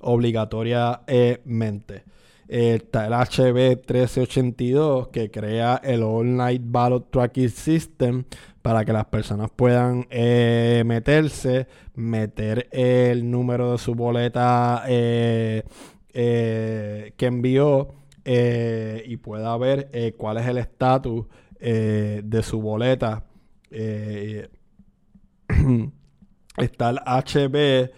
obligatoriamente. 0.00 2.04
está 2.46 3.06
el 3.06 3.12
HB 3.12 3.86
1382 3.86 5.08
que 5.08 5.30
crea 5.30 5.80
el 5.82 6.02
All 6.02 6.36
Night 6.36 6.62
Ballot 6.64 7.10
Tracking 7.10 7.48
System 7.48 8.24
para 8.60 8.84
que 8.84 8.92
las 8.92 9.06
personas 9.06 9.50
puedan 9.54 10.06
eh, 10.10 10.82
meterse, 10.86 11.66
meter 11.94 12.68
el 12.70 13.30
número 13.30 13.72
de 13.72 13.78
su 13.78 13.94
boleta 13.94 14.84
eh, 14.88 15.64
eh, 16.14 17.12
que 17.16 17.26
envió 17.26 17.94
y 18.24 19.16
pueda 19.18 19.54
ver 19.58 19.90
cuál 20.16 20.38
es 20.38 20.46
el 20.46 20.56
estatus 20.56 21.26
de 21.60 22.40
su 22.42 22.62
boleta. 22.62 23.24
está 26.56 26.90
el 26.90 27.00
HB 27.04 27.90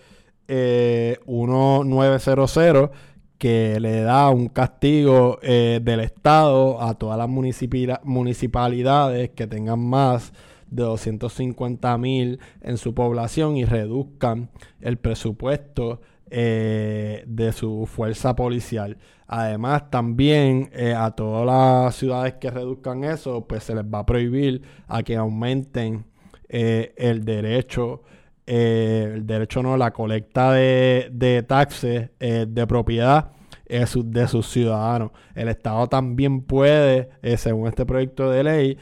1900 0.48 2.90
que 3.38 3.79
le 3.79 4.00
da 4.00 4.31
un 4.31 4.48
castigo 4.48 5.38
del 5.42 6.00
Estado 6.00 6.83
a 6.83 6.94
todas 6.94 7.18
las 7.18 7.29
municipalidades 7.29 9.31
que 9.31 9.46
tengan 9.46 9.79
más 9.79 10.33
de 10.70 10.83
250 10.83 11.98
mil 11.98 12.40
en 12.61 12.79
su 12.79 12.94
población 12.94 13.57
y 13.57 13.64
reduzcan 13.64 14.50
el 14.81 14.98
presupuesto 14.98 16.00
eh, 16.28 17.22
de 17.28 17.52
su 17.52 17.86
fuerza 17.86 18.34
policial. 18.34 18.96
Además, 19.28 19.90
también 19.90 20.70
eh, 20.72 20.92
a 20.92 21.12
todas 21.12 21.46
las 21.46 21.94
ciudades 21.94 22.34
que 22.34 22.50
reduzcan 22.50 23.04
eso, 23.04 23.46
pues 23.46 23.62
se 23.62 23.76
les 23.76 23.84
va 23.84 24.00
a 24.00 24.06
prohibir 24.06 24.62
a 24.88 25.04
que 25.04 25.14
aumenten 25.14 26.04
eh, 26.48 26.92
el 26.96 27.24
derecho, 27.24 28.02
el 28.44 29.24
derecho 29.24 29.62
no, 29.62 29.76
la 29.76 29.92
colecta 29.92 30.52
de, 30.52 31.10
de 31.12 31.44
taxes 31.44 32.10
de 32.18 32.66
propiedad 32.66 33.30
de 33.68 34.28
sus 34.28 34.48
ciudadanos. 34.48 35.12
El 35.34 35.48
Estado 35.48 35.88
también 35.88 36.42
puede, 36.42 37.10
según 37.36 37.68
este 37.68 37.86
proyecto 37.86 38.30
de 38.30 38.44
ley, 38.44 38.78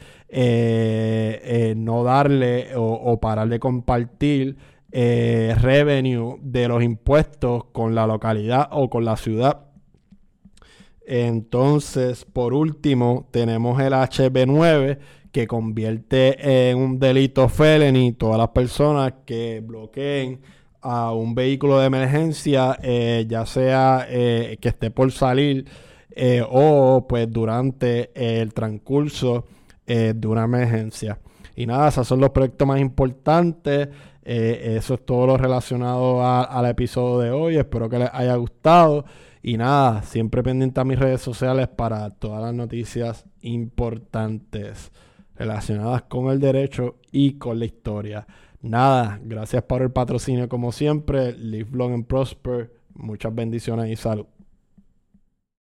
no 1.75 2.03
darle 2.03 2.69
o, 2.75 3.19
parar 3.19 3.49
de 3.49 3.59
compartir 3.59 4.57
eh, 4.97 5.53
revenue 5.59 6.37
de 6.41 6.69
los 6.69 6.81
impuestos 6.81 7.65
con 7.73 7.95
la 7.95 8.07
localidad 8.07 8.69
o 8.71 8.89
con 8.89 9.03
la 9.03 9.17
ciudad. 9.17 9.65
Entonces, 11.05 12.23
por 12.23 12.53
último, 12.53 13.27
tenemos 13.31 13.81
el 13.81 13.91
HB9 13.91 14.99
que 15.33 15.47
convierte 15.47 16.69
en 16.69 16.77
un 16.77 16.99
delito 16.99 17.49
felony 17.49 18.13
todas 18.13 18.37
las 18.37 18.49
personas 18.49 19.13
que 19.25 19.61
bloqueen 19.61 20.39
a 20.81 21.11
un 21.11 21.35
vehículo 21.35 21.79
de 21.79 21.87
emergencia, 21.87 22.79
ya 22.81 23.45
sea 23.45 24.07
que 24.07 24.57
esté 24.61 24.91
por 24.91 25.11
salir 25.11 25.65
o 26.49 27.05
pues 27.07 27.29
durante 27.29 28.11
el 28.13 28.53
transcurso 28.53 29.45
eh, 29.87 30.13
de 30.15 30.27
una 30.27 30.45
emergencia. 30.45 31.19
Y 31.55 31.67
nada, 31.67 31.89
esos 31.89 32.07
son 32.07 32.19
los 32.19 32.31
proyectos 32.31 32.67
más 32.67 32.79
importantes. 32.79 33.89
Eh, 34.25 34.75
eso 34.77 34.95
es 34.95 35.05
todo 35.05 35.27
lo 35.27 35.37
relacionado 35.37 36.25
al 36.25 36.65
episodio 36.65 37.19
de 37.19 37.31
hoy. 37.31 37.57
Espero 37.57 37.87
que 37.87 37.99
les 37.99 38.09
haya 38.11 38.35
gustado. 38.35 39.05
Y 39.43 39.57
nada, 39.57 40.01
siempre 40.01 40.41
pendiente 40.41 40.81
a 40.81 40.83
mis 40.83 40.97
redes 40.97 41.21
sociales 41.21 41.67
para 41.67 42.09
todas 42.09 42.41
las 42.41 42.53
noticias 42.53 43.25
importantes 43.41 44.91
relacionadas 45.35 46.03
con 46.03 46.31
el 46.31 46.39
derecho 46.39 46.95
y 47.11 47.37
con 47.37 47.59
la 47.59 47.65
historia. 47.65 48.25
Nada, 48.61 49.19
gracias 49.23 49.61
por 49.63 49.83
el 49.83 49.91
patrocinio 49.91 50.49
como 50.49 50.71
siempre. 50.71 51.33
Live 51.33 51.69
long 51.73 51.93
and 51.93 52.07
prosper. 52.07 52.73
Muchas 52.95 53.35
bendiciones 53.35 53.91
y 53.91 53.95
salud. 53.95 54.25